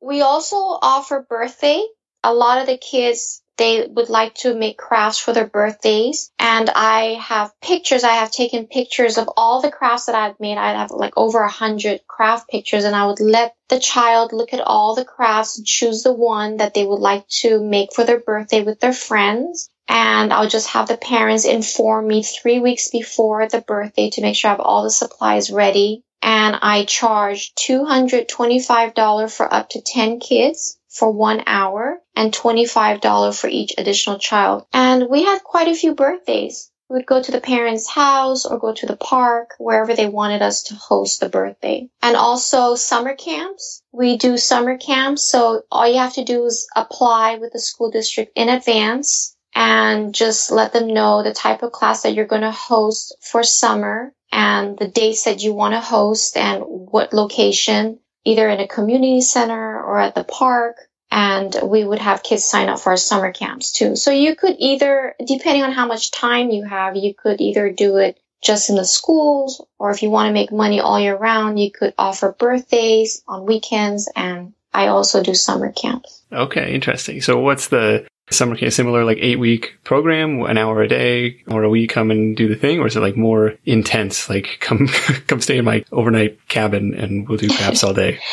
We 0.00 0.22
also 0.22 0.56
offer 0.56 1.26
birthday. 1.28 1.82
A 2.22 2.32
lot 2.32 2.60
of 2.60 2.66
the 2.66 2.76
kids 2.76 3.39
they 3.60 3.86
would 3.86 4.08
like 4.08 4.34
to 4.36 4.54
make 4.54 4.78
crafts 4.78 5.18
for 5.18 5.34
their 5.34 5.46
birthdays. 5.46 6.32
And 6.38 6.70
I 6.70 7.18
have 7.20 7.52
pictures. 7.60 8.04
I 8.04 8.14
have 8.14 8.30
taken 8.30 8.66
pictures 8.66 9.18
of 9.18 9.28
all 9.36 9.60
the 9.60 9.70
crafts 9.70 10.06
that 10.06 10.14
I've 10.14 10.40
made. 10.40 10.56
I 10.56 10.72
have 10.72 10.90
like 10.90 11.12
over 11.14 11.40
a 11.40 11.50
hundred 11.50 12.00
craft 12.08 12.48
pictures 12.48 12.84
and 12.84 12.96
I 12.96 13.04
would 13.04 13.20
let 13.20 13.54
the 13.68 13.78
child 13.78 14.32
look 14.32 14.54
at 14.54 14.62
all 14.62 14.94
the 14.94 15.04
crafts 15.04 15.58
and 15.58 15.66
choose 15.66 16.02
the 16.02 16.12
one 16.12 16.56
that 16.56 16.72
they 16.72 16.86
would 16.86 17.00
like 17.00 17.28
to 17.42 17.62
make 17.62 17.92
for 17.94 18.02
their 18.02 18.18
birthday 18.18 18.62
with 18.62 18.80
their 18.80 18.94
friends. 18.94 19.68
And 19.86 20.32
I'll 20.32 20.48
just 20.48 20.68
have 20.68 20.88
the 20.88 20.96
parents 20.96 21.44
inform 21.44 22.08
me 22.08 22.22
three 22.22 22.60
weeks 22.60 22.88
before 22.88 23.46
the 23.46 23.60
birthday 23.60 24.08
to 24.08 24.22
make 24.22 24.36
sure 24.36 24.48
I 24.48 24.54
have 24.54 24.60
all 24.60 24.84
the 24.84 24.90
supplies 24.90 25.50
ready. 25.50 26.02
And 26.22 26.56
I 26.62 26.86
charge 26.86 27.52
$225 27.56 29.36
for 29.36 29.52
up 29.52 29.68
to 29.70 29.82
10 29.82 30.20
kids 30.20 30.78
for 30.90 31.10
one 31.10 31.42
hour 31.46 32.02
and 32.16 32.32
$25 32.32 33.38
for 33.38 33.48
each 33.48 33.74
additional 33.78 34.18
child. 34.18 34.66
And 34.72 35.08
we 35.08 35.24
had 35.24 35.42
quite 35.44 35.68
a 35.68 35.74
few 35.74 35.94
birthdays. 35.94 36.70
We 36.88 36.96
would 36.96 37.06
go 37.06 37.22
to 37.22 37.30
the 37.30 37.40
parents' 37.40 37.88
house 37.88 38.44
or 38.44 38.58
go 38.58 38.74
to 38.74 38.86
the 38.86 38.96
park, 38.96 39.54
wherever 39.58 39.94
they 39.94 40.08
wanted 40.08 40.42
us 40.42 40.64
to 40.64 40.74
host 40.74 41.20
the 41.20 41.28
birthday. 41.28 41.88
And 42.02 42.16
also 42.16 42.74
summer 42.74 43.14
camps. 43.14 43.82
We 43.92 44.16
do 44.16 44.36
summer 44.36 44.76
camps. 44.76 45.22
So 45.22 45.62
all 45.70 45.86
you 45.86 45.98
have 45.98 46.14
to 46.14 46.24
do 46.24 46.44
is 46.46 46.66
apply 46.74 47.36
with 47.36 47.52
the 47.52 47.60
school 47.60 47.92
district 47.92 48.32
in 48.34 48.48
advance 48.48 49.36
and 49.54 50.12
just 50.12 50.50
let 50.50 50.72
them 50.72 50.88
know 50.88 51.22
the 51.22 51.32
type 51.32 51.62
of 51.62 51.70
class 51.70 52.02
that 52.02 52.14
you're 52.14 52.26
going 52.26 52.42
to 52.42 52.50
host 52.50 53.16
for 53.20 53.44
summer 53.44 54.12
and 54.32 54.76
the 54.76 54.88
dates 54.88 55.24
that 55.24 55.42
you 55.42 55.54
want 55.54 55.74
to 55.74 55.80
host 55.80 56.36
and 56.36 56.62
what 56.66 57.12
location 57.12 58.00
either 58.24 58.48
in 58.48 58.60
a 58.60 58.68
community 58.68 59.20
center 59.20 59.82
or 59.82 59.98
at 59.98 60.14
the 60.14 60.24
park. 60.24 60.76
And 61.12 61.54
we 61.64 61.82
would 61.82 61.98
have 61.98 62.22
kids 62.22 62.44
sign 62.44 62.68
up 62.68 62.78
for 62.78 62.90
our 62.90 62.96
summer 62.96 63.32
camps 63.32 63.72
too. 63.72 63.96
So 63.96 64.12
you 64.12 64.36
could 64.36 64.54
either, 64.58 65.16
depending 65.26 65.64
on 65.64 65.72
how 65.72 65.86
much 65.86 66.12
time 66.12 66.50
you 66.50 66.64
have, 66.64 66.94
you 66.94 67.14
could 67.14 67.40
either 67.40 67.70
do 67.72 67.96
it 67.96 68.20
just 68.42 68.70
in 68.70 68.76
the 68.76 68.84
schools, 68.84 69.62
or 69.78 69.90
if 69.90 70.02
you 70.02 70.08
want 70.08 70.28
to 70.28 70.32
make 70.32 70.52
money 70.52 70.80
all 70.80 70.98
year 70.98 71.16
round, 71.16 71.58
you 71.58 71.70
could 71.70 71.92
offer 71.98 72.34
birthdays 72.38 73.22
on 73.26 73.44
weekends. 73.44 74.10
And 74.14 74.54
I 74.72 74.86
also 74.86 75.22
do 75.22 75.34
summer 75.34 75.72
camps. 75.72 76.22
Okay, 76.32 76.72
interesting. 76.72 77.20
So 77.20 77.38
what's 77.38 77.68
the 77.68 78.06
summer 78.30 78.56
camp 78.56 78.72
similar 78.72 79.04
like 79.04 79.18
eight 79.20 79.38
week 79.38 79.78
program, 79.84 80.42
an 80.42 80.58
hour 80.58 80.82
a 80.82 80.88
day, 80.88 81.42
or 81.48 81.62
a 81.62 81.70
week 81.70 81.90
come 81.90 82.10
and 82.10 82.36
do 82.36 82.48
the 82.48 82.56
thing, 82.56 82.80
or 82.80 82.86
is 82.86 82.96
it 82.96 83.00
like 83.00 83.16
more 83.16 83.54
intense? 83.64 84.28
Like 84.28 84.56
come 84.60 84.88
come 85.26 85.40
stay 85.40 85.58
in 85.58 85.64
my 85.64 85.84
overnight 85.92 86.48
cabin 86.48 86.94
and 86.94 87.28
we'll 87.28 87.38
do 87.38 87.48
crafts 87.48 87.84
all 87.84 87.94
day. 87.94 88.20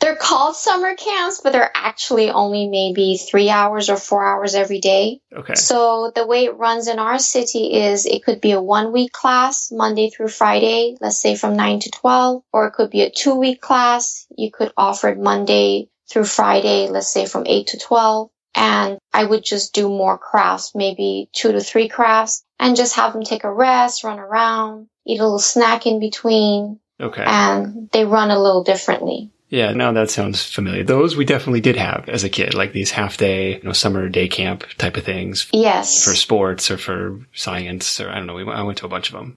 They're 0.00 0.16
called 0.16 0.56
summer 0.56 0.94
camps, 0.94 1.42
but 1.42 1.52
they're 1.52 1.70
actually 1.74 2.30
only 2.30 2.68
maybe 2.68 3.18
three 3.18 3.50
hours 3.50 3.90
or 3.90 3.98
four 3.98 4.24
hours 4.24 4.54
every 4.54 4.80
day. 4.80 5.20
Okay. 5.30 5.54
So 5.54 6.10
the 6.14 6.26
way 6.26 6.46
it 6.46 6.56
runs 6.56 6.88
in 6.88 6.98
our 6.98 7.18
city 7.18 7.74
is 7.74 8.06
it 8.06 8.24
could 8.24 8.40
be 8.40 8.52
a 8.52 8.62
one 8.62 8.92
week 8.92 9.12
class, 9.12 9.70
Monday 9.70 10.08
through 10.08 10.28
Friday, 10.28 10.96
let's 11.02 11.20
say 11.20 11.36
from 11.36 11.54
nine 11.54 11.80
to 11.80 11.90
12, 11.90 12.42
or 12.50 12.66
it 12.66 12.72
could 12.72 12.88
be 12.88 13.02
a 13.02 13.10
two 13.10 13.34
week 13.34 13.60
class. 13.60 14.26
You 14.34 14.50
could 14.50 14.72
offer 14.74 15.10
it 15.10 15.18
Monday 15.18 15.90
through 16.08 16.24
Friday, 16.24 16.88
let's 16.88 17.12
say 17.12 17.26
from 17.26 17.46
eight 17.46 17.66
to 17.68 17.78
12. 17.78 18.30
And 18.54 18.98
I 19.12 19.24
would 19.24 19.44
just 19.44 19.74
do 19.74 19.88
more 19.88 20.18
crafts, 20.18 20.74
maybe 20.74 21.28
two 21.32 21.52
to 21.52 21.60
three 21.60 21.88
crafts 21.88 22.44
and 22.58 22.76
just 22.76 22.96
have 22.96 23.12
them 23.12 23.22
take 23.22 23.44
a 23.44 23.52
rest, 23.52 24.04
run 24.04 24.18
around, 24.18 24.88
eat 25.06 25.20
a 25.20 25.22
little 25.22 25.38
snack 25.38 25.86
in 25.86 26.00
between. 26.00 26.80
Okay. 27.00 27.24
And 27.24 27.88
they 27.92 28.04
run 28.04 28.30
a 28.30 28.40
little 28.40 28.64
differently. 28.64 29.30
Yeah, 29.48 29.72
now 29.72 29.92
that 29.92 30.10
sounds 30.10 30.44
familiar. 30.44 30.84
Those 30.84 31.16
we 31.16 31.24
definitely 31.24 31.60
did 31.60 31.76
have 31.76 32.08
as 32.08 32.22
a 32.22 32.28
kid, 32.28 32.54
like 32.54 32.72
these 32.72 32.92
half 32.92 33.16
day, 33.16 33.56
you 33.56 33.62
know, 33.64 33.72
summer 33.72 34.08
day 34.08 34.28
camp 34.28 34.64
type 34.78 34.96
of 34.96 35.04
things. 35.04 35.48
Yes. 35.52 36.04
For 36.04 36.14
sports 36.14 36.70
or 36.70 36.78
for 36.78 37.20
science 37.34 38.00
or 38.00 38.10
I 38.10 38.14
don't 38.14 38.26
know. 38.26 38.34
We, 38.34 38.48
I 38.48 38.62
went 38.62 38.78
to 38.78 38.86
a 38.86 38.90
bunch 38.90 39.08
of 39.08 39.14
them. 39.14 39.36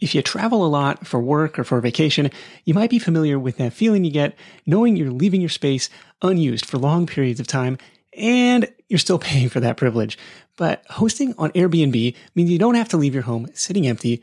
If 0.00 0.14
you 0.14 0.22
travel 0.22 0.64
a 0.64 0.68
lot 0.68 1.06
for 1.06 1.20
work 1.20 1.58
or 1.58 1.64
for 1.64 1.80
vacation, 1.80 2.30
you 2.64 2.74
might 2.74 2.90
be 2.90 2.98
familiar 2.98 3.38
with 3.38 3.56
that 3.56 3.72
feeling 3.72 4.04
you 4.04 4.10
get 4.10 4.36
knowing 4.66 4.96
you're 4.96 5.10
leaving 5.10 5.40
your 5.40 5.50
space 5.50 5.88
unused 6.22 6.66
for 6.66 6.78
long 6.78 7.06
periods 7.06 7.40
of 7.40 7.46
time 7.46 7.78
and 8.16 8.70
you're 8.88 8.98
still 8.98 9.18
paying 9.30 9.48
for 9.48 9.60
that 9.60 9.76
privilege. 9.76 10.18
But 10.56 10.84
hosting 10.88 11.34
on 11.38 11.50
Airbnb 11.52 12.14
means 12.34 12.50
you 12.50 12.58
don't 12.58 12.74
have 12.74 12.88
to 12.90 12.96
leave 12.96 13.14
your 13.14 13.24
home 13.24 13.48
sitting 13.54 13.86
empty 13.86 14.22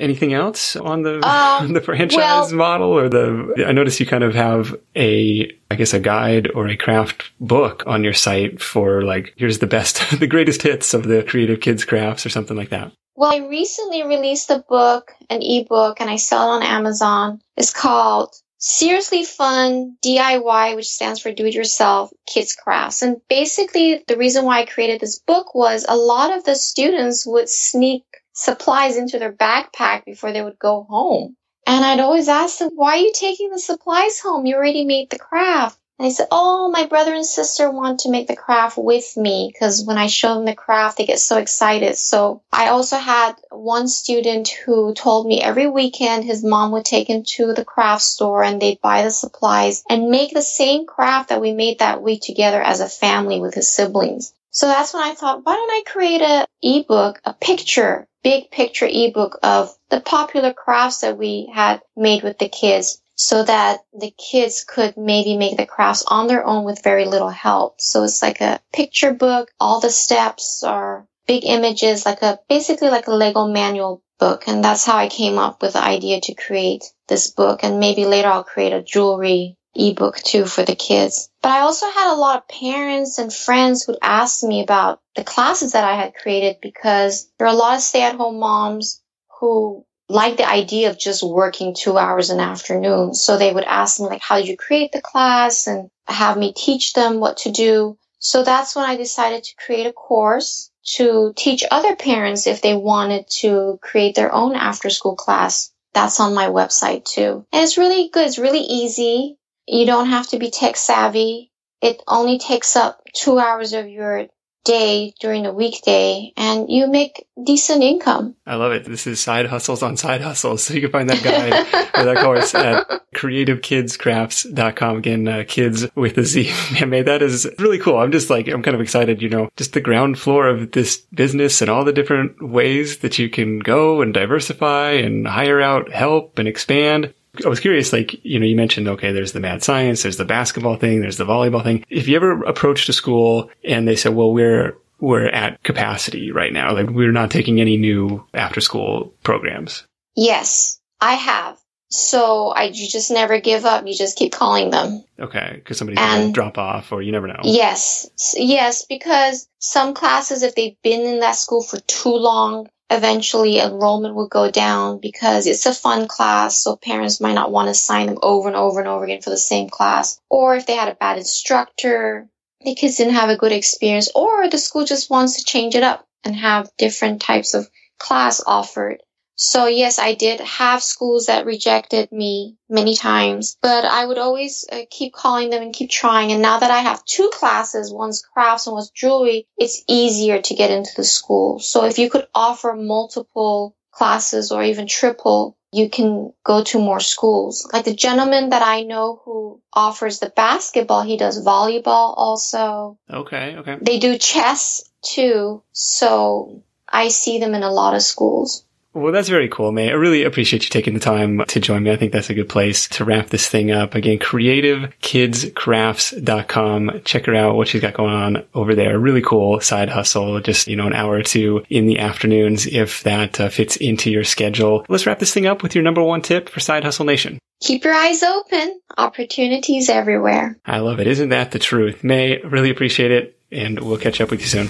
Anything 0.00 0.32
else 0.32 0.76
on 0.76 1.02
the 1.02 1.24
Um, 1.26 1.72
the 1.74 1.80
franchise 1.80 2.16
well- 2.16 2.52
model 2.54 2.88
or 2.90 3.08
the? 3.08 3.64
I 3.66 3.72
notice 3.72 4.00
you 4.00 4.06
kind 4.06 4.24
of 4.24 4.34
have 4.34 4.74
a, 4.96 5.50
I 5.70 5.74
guess, 5.76 5.92
a 5.92 6.00
guide 6.00 6.50
or 6.54 6.66
a 6.68 6.76
craft 6.76 7.30
book 7.38 7.84
on 7.86 8.02
your 8.02 8.14
site 8.14 8.60
for 8.62 9.02
like 9.02 9.34
here's 9.36 9.58
the 9.58 9.66
best, 9.66 10.02
the 10.20 10.26
greatest 10.26 10.62
hits 10.62 10.94
of 10.94 11.04
the 11.04 11.22
creative 11.22 11.60
kids 11.60 11.84
crafts 11.84 12.24
or 12.24 12.30
something 12.30 12.56
like 12.56 12.70
that. 12.70 12.92
Well, 13.14 13.32
I 13.32 13.46
recently 13.48 14.02
released 14.02 14.50
a 14.50 14.64
book, 14.66 15.12
an 15.28 15.42
ebook, 15.42 16.00
and 16.00 16.08
I 16.08 16.16
sell 16.16 16.52
it 16.52 16.56
on 16.56 16.62
Amazon. 16.62 17.42
It's 17.54 17.72
called 17.72 18.34
Seriously 18.56 19.24
Fun 19.24 19.96
DIY, 20.02 20.74
which 20.76 20.88
stands 20.88 21.20
for 21.20 21.30
Do 21.30 21.44
It 21.44 21.54
Yourself 21.54 22.10
Kids 22.26 22.54
Crafts. 22.54 23.02
And 23.02 23.20
basically, 23.28 24.02
the 24.08 24.16
reason 24.16 24.46
why 24.46 24.60
I 24.60 24.64
created 24.64 25.00
this 25.00 25.18
book 25.18 25.54
was 25.54 25.84
a 25.86 25.96
lot 25.96 26.32
of 26.34 26.44
the 26.44 26.54
students 26.54 27.26
would 27.26 27.50
sneak 27.50 28.04
supplies 28.40 28.96
into 28.96 29.18
their 29.18 29.32
backpack 29.32 30.04
before 30.06 30.32
they 30.32 30.42
would 30.42 30.58
go 30.58 30.86
home. 30.88 31.36
And 31.66 31.84
I'd 31.84 32.00
always 32.00 32.28
ask 32.28 32.58
them, 32.58 32.70
why 32.74 32.94
are 32.94 32.96
you 32.96 33.12
taking 33.14 33.50
the 33.50 33.58
supplies 33.58 34.18
home? 34.18 34.46
You 34.46 34.56
already 34.56 34.84
made 34.84 35.10
the 35.10 35.18
craft. 35.18 35.78
And 35.98 36.06
they 36.06 36.14
said, 36.14 36.28
oh, 36.30 36.70
my 36.70 36.86
brother 36.86 37.14
and 37.14 37.26
sister 37.26 37.70
want 37.70 38.00
to 38.00 38.10
make 38.10 38.26
the 38.26 38.34
craft 38.34 38.78
with 38.78 39.14
me 39.18 39.50
because 39.52 39.84
when 39.84 39.98
I 39.98 40.06
show 40.06 40.34
them 40.34 40.46
the 40.46 40.54
craft, 40.54 40.96
they 40.96 41.04
get 41.04 41.18
so 41.18 41.36
excited. 41.36 41.98
So 41.98 42.42
I 42.50 42.68
also 42.68 42.96
had 42.96 43.34
one 43.50 43.86
student 43.86 44.48
who 44.48 44.94
told 44.94 45.26
me 45.26 45.42
every 45.42 45.68
weekend 45.68 46.24
his 46.24 46.42
mom 46.42 46.72
would 46.72 46.86
take 46.86 47.10
him 47.10 47.24
to 47.36 47.52
the 47.52 47.66
craft 47.66 48.00
store 48.00 48.42
and 48.42 48.62
they'd 48.62 48.80
buy 48.80 49.02
the 49.02 49.10
supplies 49.10 49.84
and 49.90 50.08
make 50.08 50.32
the 50.32 50.40
same 50.40 50.86
craft 50.86 51.28
that 51.28 51.42
we 51.42 51.52
made 51.52 51.80
that 51.80 52.02
week 52.02 52.22
together 52.22 52.62
as 52.62 52.80
a 52.80 52.88
family 52.88 53.38
with 53.38 53.52
his 53.52 53.70
siblings. 53.70 54.32
So 54.50 54.66
that's 54.66 54.94
when 54.94 55.02
I 55.02 55.14
thought, 55.14 55.44
why 55.44 55.54
don't 55.54 55.70
I 55.70 55.82
create 55.86 56.22
a 56.22 56.46
ebook, 56.62 57.20
a 57.26 57.34
picture, 57.34 58.08
big 58.22 58.50
picture 58.50 58.88
ebook 58.90 59.38
of 59.42 59.74
the 59.88 60.00
popular 60.00 60.52
crafts 60.52 61.00
that 61.00 61.18
we 61.18 61.50
had 61.52 61.80
made 61.96 62.22
with 62.22 62.38
the 62.38 62.48
kids 62.48 63.00
so 63.14 63.44
that 63.44 63.80
the 63.92 64.10
kids 64.10 64.64
could 64.64 64.96
maybe 64.96 65.36
make 65.36 65.56
the 65.58 65.66
crafts 65.66 66.04
on 66.06 66.26
their 66.26 66.46
own 66.46 66.64
with 66.64 66.82
very 66.82 67.04
little 67.04 67.28
help. 67.28 67.78
So 67.78 68.02
it's 68.04 68.22
like 68.22 68.40
a 68.40 68.60
picture 68.72 69.12
book. 69.12 69.50
All 69.60 69.80
the 69.80 69.90
steps 69.90 70.62
are 70.62 71.06
big 71.26 71.44
images, 71.44 72.06
like 72.06 72.22
a, 72.22 72.38
basically 72.48 72.88
like 72.88 73.08
a 73.08 73.14
Lego 73.14 73.46
manual 73.46 74.02
book. 74.18 74.48
And 74.48 74.64
that's 74.64 74.86
how 74.86 74.96
I 74.96 75.08
came 75.08 75.36
up 75.38 75.60
with 75.60 75.74
the 75.74 75.84
idea 75.84 76.20
to 76.22 76.34
create 76.34 76.84
this 77.08 77.30
book. 77.30 77.62
And 77.62 77.78
maybe 77.78 78.06
later 78.06 78.28
I'll 78.28 78.42
create 78.42 78.72
a 78.72 78.82
jewelry 78.82 79.58
ebook 79.74 80.16
too 80.18 80.46
for 80.46 80.64
the 80.64 80.74
kids. 80.74 81.30
But 81.42 81.52
I 81.52 81.60
also 81.60 81.86
had 81.86 82.12
a 82.12 82.16
lot 82.16 82.38
of 82.38 82.48
parents 82.48 83.18
and 83.18 83.32
friends 83.32 83.84
who'd 83.84 83.98
ask 84.02 84.42
me 84.42 84.62
about 84.62 85.00
the 85.16 85.24
classes 85.24 85.72
that 85.72 85.84
I 85.84 85.96
had 85.96 86.14
created 86.14 86.56
because 86.60 87.30
there 87.38 87.46
are 87.46 87.54
a 87.54 87.56
lot 87.56 87.76
of 87.76 87.82
stay 87.82 88.02
at 88.02 88.16
home 88.16 88.38
moms 88.38 89.02
who 89.38 89.84
like 90.08 90.36
the 90.36 90.48
idea 90.48 90.90
of 90.90 90.98
just 90.98 91.22
working 91.22 91.74
two 91.74 91.96
hours 91.96 92.30
an 92.30 92.40
afternoon. 92.40 93.14
So 93.14 93.38
they 93.38 93.52
would 93.52 93.64
ask 93.64 94.00
me 94.00 94.06
like, 94.06 94.22
how 94.22 94.38
did 94.38 94.48
you 94.48 94.56
create 94.56 94.90
the 94.92 95.00
class 95.00 95.68
and 95.68 95.88
have 96.10 96.36
me 96.36 96.52
teach 96.52 96.92
them 96.92 97.20
what 97.20 97.38
to 97.38 97.50
do. 97.50 97.96
So 98.18 98.42
that's 98.42 98.76
when 98.76 98.84
I 98.84 98.96
decided 98.96 99.44
to 99.44 99.56
create 99.56 99.86
a 99.86 99.92
course 99.92 100.70
to 100.96 101.32
teach 101.36 101.64
other 101.70 101.96
parents 101.96 102.46
if 102.46 102.60
they 102.60 102.74
wanted 102.74 103.26
to 103.40 103.78
create 103.80 104.14
their 104.14 104.32
own 104.32 104.54
after 104.54 104.90
school 104.90 105.16
class. 105.16 105.72
That's 105.94 106.20
on 106.20 106.34
my 106.34 106.46
website 106.46 107.04
too. 107.04 107.46
And 107.52 107.62
it's 107.62 107.78
really 107.78 108.08
good. 108.08 108.26
It's 108.26 108.38
really 108.38 108.60
easy. 108.60 109.38
You 109.72 109.86
don't 109.86 110.08
have 110.08 110.28
to 110.30 110.38
be 110.38 110.50
tech 110.50 110.76
savvy. 110.76 111.52
It 111.80 112.02
only 112.08 112.38
takes 112.38 112.74
up 112.74 113.02
two 113.14 113.38
hours 113.38 113.72
of 113.72 113.88
your 113.88 114.26
day 114.64 115.14
during 115.20 115.44
the 115.44 115.52
weekday 115.52 116.32
and 116.36 116.66
you 116.68 116.88
make 116.88 117.24
decent 117.42 117.82
income. 117.82 118.34
I 118.44 118.56
love 118.56 118.72
it. 118.72 118.84
This 118.84 119.06
is 119.06 119.20
side 119.20 119.46
hustles 119.46 119.82
on 119.82 119.96
side 119.96 120.20
hustles. 120.22 120.64
So 120.64 120.74
you 120.74 120.80
can 120.80 120.90
find 120.90 121.08
that 121.08 121.22
guide 121.22 121.88
or 121.94 122.04
that 122.04 122.22
course 122.24 122.52
at 122.54 122.86
creativekidscrafts.com. 123.14 124.96
Again, 124.96 125.28
uh, 125.28 125.44
kids 125.46 125.86
with 125.94 126.18
a 126.18 126.24
Z. 126.24 126.52
Man, 126.72 126.90
man, 126.90 127.04
that 127.04 127.22
is 127.22 127.48
really 127.58 127.78
cool. 127.78 127.98
I'm 127.98 128.12
just 128.12 128.28
like, 128.28 128.48
I'm 128.48 128.62
kind 128.62 128.74
of 128.74 128.80
excited, 128.80 129.22
you 129.22 129.28
know, 129.28 129.50
just 129.56 129.72
the 129.72 129.80
ground 129.80 130.18
floor 130.18 130.48
of 130.48 130.72
this 130.72 130.96
business 130.96 131.60
and 131.60 131.70
all 131.70 131.84
the 131.84 131.92
different 131.92 132.42
ways 132.42 132.98
that 132.98 133.18
you 133.18 133.30
can 133.30 133.60
go 133.60 134.02
and 134.02 134.12
diversify 134.12 134.92
and 134.92 135.28
hire 135.28 135.60
out 135.60 135.92
help 135.92 136.38
and 136.38 136.48
expand. 136.48 137.14
I 137.44 137.48
was 137.48 137.60
curious, 137.60 137.92
like, 137.92 138.24
you 138.24 138.38
know, 138.38 138.46
you 138.46 138.56
mentioned, 138.56 138.88
okay, 138.88 139.12
there's 139.12 139.32
the 139.32 139.40
mad 139.40 139.62
science, 139.62 140.02
there's 140.02 140.16
the 140.16 140.24
basketball 140.24 140.76
thing, 140.76 141.00
there's 141.00 141.16
the 141.16 141.26
volleyball 141.26 141.62
thing. 141.62 141.84
If 141.88 142.08
you 142.08 142.16
ever 142.16 142.42
approached 142.42 142.88
a 142.88 142.92
school 142.92 143.50
and 143.64 143.86
they 143.86 143.96
said, 143.96 144.14
well, 144.14 144.32
we're, 144.32 144.76
we're 144.98 145.28
at 145.28 145.62
capacity 145.62 146.32
right 146.32 146.52
now, 146.52 146.72
like 146.74 146.90
we're 146.90 147.12
not 147.12 147.30
taking 147.30 147.60
any 147.60 147.76
new 147.76 148.26
after 148.34 148.60
school 148.60 149.14
programs. 149.22 149.86
Yes, 150.16 150.80
I 151.00 151.14
have. 151.14 151.58
So 151.92 152.50
I, 152.50 152.64
you 152.64 152.88
just 152.88 153.10
never 153.10 153.40
give 153.40 153.64
up. 153.64 153.84
You 153.86 153.94
just 153.94 154.16
keep 154.16 154.32
calling 154.32 154.70
them. 154.70 155.04
Okay. 155.18 155.52
Because 155.54 155.76
somebody's 155.76 155.98
going 155.98 156.28
to 156.28 156.32
drop 156.32 156.56
off 156.56 156.92
or 156.92 157.02
you 157.02 157.10
never 157.10 157.26
know. 157.26 157.40
Yes. 157.42 158.08
Yes. 158.36 158.84
Because 158.84 159.48
some 159.58 159.94
classes, 159.94 160.44
if 160.44 160.54
they've 160.54 160.80
been 160.82 161.00
in 161.00 161.18
that 161.20 161.34
school 161.34 161.62
for 161.62 161.80
too 161.80 162.14
long, 162.14 162.68
eventually 162.90 163.58
enrollment 163.60 164.14
will 164.14 164.28
go 164.28 164.50
down 164.50 164.98
because 164.98 165.46
it's 165.46 165.66
a 165.66 165.74
fun 165.74 166.08
class. 166.08 166.58
So 166.58 166.76
parents 166.76 167.20
might 167.20 167.34
not 167.34 167.52
want 167.52 167.68
to 167.68 167.74
sign 167.74 168.06
them 168.06 168.18
over 168.22 168.48
and 168.48 168.56
over 168.56 168.80
and 168.80 168.88
over 168.88 169.04
again 169.04 169.22
for 169.22 169.30
the 169.30 169.36
same 169.36 169.68
class. 169.68 170.20
Or 170.28 170.56
if 170.56 170.66
they 170.66 170.74
had 170.74 170.88
a 170.88 170.96
bad 170.96 171.18
instructor, 171.18 172.28
the 172.62 172.74
kids 172.74 172.96
didn't 172.96 173.14
have 173.14 173.30
a 173.30 173.36
good 173.36 173.52
experience, 173.52 174.10
or 174.14 174.48
the 174.48 174.58
school 174.58 174.84
just 174.84 175.08
wants 175.08 175.36
to 175.36 175.44
change 175.44 175.74
it 175.74 175.82
up 175.82 176.06
and 176.24 176.36
have 176.36 176.70
different 176.76 177.22
types 177.22 177.54
of 177.54 177.70
class 177.98 178.42
offered. 178.46 179.02
So 179.42 179.68
yes, 179.68 179.98
I 179.98 180.12
did 180.12 180.40
have 180.40 180.82
schools 180.82 181.26
that 181.26 181.46
rejected 181.46 182.12
me 182.12 182.58
many 182.68 182.94
times, 182.94 183.56
but 183.62 183.86
I 183.86 184.04
would 184.04 184.18
always 184.18 184.66
uh, 184.70 184.80
keep 184.90 185.14
calling 185.14 185.48
them 185.48 185.62
and 185.62 185.72
keep 185.72 185.88
trying. 185.88 186.30
And 186.30 186.42
now 186.42 186.58
that 186.58 186.70
I 186.70 186.80
have 186.80 187.02
two 187.06 187.30
classes, 187.32 187.90
one's 187.90 188.20
crafts 188.20 188.66
and 188.66 188.74
one's 188.74 188.90
jewelry, 188.90 189.46
it's 189.56 189.82
easier 189.88 190.42
to 190.42 190.54
get 190.54 190.70
into 190.70 190.90
the 190.94 191.04
school. 191.04 191.58
So 191.58 191.86
if 191.86 191.98
you 191.98 192.10
could 192.10 192.26
offer 192.34 192.74
multiple 192.74 193.74
classes 193.90 194.52
or 194.52 194.62
even 194.62 194.86
triple, 194.86 195.56
you 195.72 195.88
can 195.88 196.34
go 196.44 196.62
to 196.64 196.78
more 196.78 197.00
schools. 197.00 197.66
Like 197.72 197.86
the 197.86 197.94
gentleman 197.94 198.50
that 198.50 198.62
I 198.62 198.82
know 198.82 199.22
who 199.24 199.62
offers 199.72 200.18
the 200.18 200.28
basketball, 200.28 201.00
he 201.00 201.16
does 201.16 201.42
volleyball 201.42 202.12
also. 202.14 202.98
Okay, 203.10 203.56
okay. 203.56 203.78
They 203.80 204.00
do 204.00 204.18
chess 204.18 204.82
too. 205.00 205.62
So 205.72 206.62
I 206.86 207.08
see 207.08 207.38
them 207.38 207.54
in 207.54 207.62
a 207.62 207.72
lot 207.72 207.94
of 207.94 208.02
schools. 208.02 208.66
Well, 208.92 209.12
that's 209.12 209.28
very 209.28 209.48
cool, 209.48 209.70
May. 209.70 209.90
I 209.90 209.94
really 209.94 210.24
appreciate 210.24 210.64
you 210.64 210.70
taking 210.70 210.94
the 210.94 211.00
time 211.00 211.44
to 211.46 211.60
join 211.60 211.84
me. 211.84 211.92
I 211.92 211.96
think 211.96 212.10
that's 212.12 212.28
a 212.28 212.34
good 212.34 212.48
place 212.48 212.88
to 212.88 213.04
wrap 213.04 213.28
this 213.28 213.48
thing 213.48 213.70
up. 213.70 213.94
Again, 213.94 214.18
creativekidscrafts.com. 214.18 217.02
Check 217.04 217.26
her 217.26 217.34
out, 217.36 217.54
what 217.54 217.68
she's 217.68 217.82
got 217.82 217.94
going 217.94 218.12
on 218.12 218.44
over 218.52 218.74
there. 218.74 218.98
Really 218.98 219.22
cool 219.22 219.60
side 219.60 219.90
hustle. 219.90 220.40
Just, 220.40 220.66
you 220.66 220.74
know, 220.74 220.88
an 220.88 220.92
hour 220.92 221.14
or 221.14 221.22
two 221.22 221.64
in 221.70 221.86
the 221.86 222.00
afternoons 222.00 222.66
if 222.66 223.04
that 223.04 223.40
uh, 223.40 223.48
fits 223.48 223.76
into 223.76 224.10
your 224.10 224.24
schedule. 224.24 224.84
Let's 224.88 225.06
wrap 225.06 225.20
this 225.20 225.32
thing 225.32 225.46
up 225.46 225.62
with 225.62 225.76
your 225.76 225.84
number 225.84 226.02
one 226.02 226.22
tip 226.22 226.48
for 226.48 226.58
Side 226.58 226.82
Hustle 226.82 227.04
Nation. 227.04 227.38
Keep 227.60 227.84
your 227.84 227.94
eyes 227.94 228.24
open. 228.24 228.80
Opportunities 228.98 229.88
everywhere. 229.88 230.58
I 230.66 230.78
love 230.78 230.98
it. 230.98 231.06
Isn't 231.06 231.28
that 231.28 231.52
the 231.52 231.60
truth? 231.60 232.02
May, 232.02 232.42
really 232.42 232.70
appreciate 232.70 233.12
it. 233.12 233.38
And 233.52 233.78
we'll 233.78 233.98
catch 233.98 234.20
up 234.20 234.30
with 234.30 234.40
you 234.40 234.46
soon. 234.46 234.68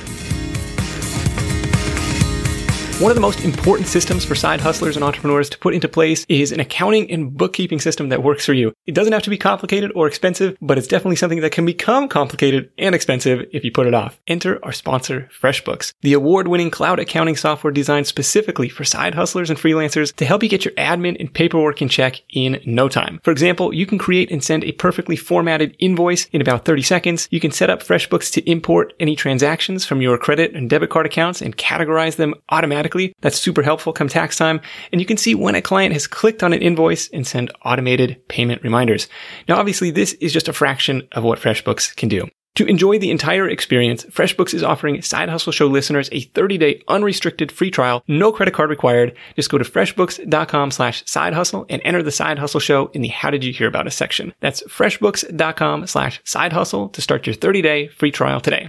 One 3.01 3.11
of 3.11 3.15
the 3.15 3.23
most 3.23 3.47
important 3.47 3.89
systems 3.89 4.27
for 4.27 4.35
side 4.35 4.61
hustlers 4.61 4.95
and 4.95 5.03
entrepreneurs 5.03 5.49
to 5.49 5.59
put 5.59 5.73
into 5.73 5.89
place 5.89 6.27
is 6.29 6.53
an 6.53 6.61
accounting 6.61 7.11
and 7.11 7.35
bookkeeping 7.35 7.81
system 7.81 8.11
that 8.11 8.23
works 8.23 8.45
for 8.45 8.53
you. 8.53 8.75
It 8.85 8.95
doesn't 8.95 9.15
have 9.15 9.23
to 9.23 9.31
be 9.31 9.39
complicated 9.39 9.91
or 9.95 10.07
expensive, 10.07 10.55
but 10.61 10.77
it's 10.77 10.87
definitely 10.87 11.17
something 11.17 11.41
that 11.41 11.53
can 11.53 11.65
become 11.65 12.09
complicated 12.09 12.71
and 12.77 12.95
expensive 12.95 13.49
if 13.55 13.65
you 13.65 13.73
put 13.73 13.87
it 13.87 13.95
off. 13.95 14.21
Enter 14.27 14.63
our 14.63 14.73
sponsor, 14.73 15.31
FreshBooks, 15.41 15.95
the 16.03 16.13
award-winning 16.13 16.71
cloud 16.71 17.01
accounting 17.01 17.37
software 17.37 17.73
designed 17.73 18.07
specifically 18.07 18.69
for 18.69 18.85
side 18.85 19.15
hustlers 19.15 19.49
and 19.49 19.59
freelancers 19.59 20.15
to 20.17 20.27
help 20.27 20.43
you 20.43 20.51
get 20.51 20.67
your 20.67 20.75
admin 20.75 21.19
and 21.19 21.33
paperwork 21.33 21.81
in 21.81 21.89
check 21.89 22.21
in 22.29 22.61
no 22.67 22.87
time. 22.87 23.19
For 23.25 23.31
example, 23.31 23.73
you 23.73 23.87
can 23.87 23.97
create 23.97 24.31
and 24.31 24.45
send 24.45 24.63
a 24.65 24.73
perfectly 24.73 25.17
formatted 25.17 25.75
invoice 25.79 26.27
in 26.33 26.43
about 26.43 26.67
30 26.67 26.83
seconds. 26.83 27.29
You 27.31 27.41
can 27.41 27.51
set 27.51 27.71
up 27.71 27.83
FreshBooks 27.83 28.31
to 28.35 28.51
import 28.51 28.93
any 29.01 29.17
transactions 29.17 29.87
from 29.87 30.03
your 30.03 30.19
credit 30.19 30.55
and 30.55 30.69
debit 30.69 30.91
card 30.91 31.07
accounts 31.07 31.41
and 31.41 31.57
categorize 31.57 32.17
them 32.17 32.35
automatically 32.51 32.90
automatically. 32.91 33.15
That's 33.21 33.39
super 33.39 33.63
helpful 33.63 33.93
come 33.93 34.09
tax 34.09 34.37
time. 34.37 34.61
And 34.93 35.01
you 35.01 35.07
can 35.07 35.17
see 35.17 35.35
when 35.35 35.55
a 35.55 35.63
client 35.63 35.93
has 35.93 36.07
clicked 36.07 36.43
on 36.43 36.53
an 36.53 36.63
invoice 36.63 37.09
and 37.09 37.27
send 37.27 37.53
automated 37.65 38.21
payment 38.29 38.63
reminders. 38.63 39.09
Now, 39.49 39.59
obviously, 39.59 39.91
this 39.91 40.15
is 40.15 40.33
just 40.33 40.49
a 40.49 40.53
fraction 40.53 41.09
of 41.13 41.25
what 41.25 41.39
FreshBooks 41.39 41.97
can 41.97 42.09
do. 42.09 42.29
To 42.57 42.67
enjoy 42.67 42.99
the 42.99 43.13
entire 43.13 43.49
experience, 43.49 44.05
FreshBooks 44.07 44.55
is 44.55 44.65
offering 44.65 45.01
Side 45.03 45.29
Hustle 45.29 45.53
Show 45.53 45.69
listeners 45.69 46.09
a 46.11 46.27
30-day 46.35 46.83
unrestricted 46.89 47.53
free 47.53 47.71
trial, 47.71 48.03
no 48.09 48.33
credit 48.33 48.55
card 48.55 48.71
required. 48.71 49.17
Just 49.37 49.51
go 49.51 49.57
to 49.57 49.65
freshbooks.com 49.65 50.73
slash 50.73 51.05
side 51.07 51.33
hustle 51.33 51.65
and 51.71 51.81
enter 51.85 52.03
the 52.03 52.11
Side 52.11 52.41
Hustle 52.41 52.59
Show 52.59 52.89
in 52.89 53.03
the 53.03 53.09
How 53.09 53.31
Did 53.31 53.45
You 53.45 53.53
Hear 53.53 53.69
About 53.69 53.87
Us 53.87 53.95
section. 53.95 54.35
That's 54.41 54.65
freshbooks.com 54.65 55.87
slash 55.87 56.21
side 56.25 56.53
hustle 56.53 56.89
to 56.89 57.01
start 57.01 57.25
your 57.25 57.37
30-day 57.37 57.89
free 57.89 58.11
trial 58.11 58.41
today. 58.41 58.69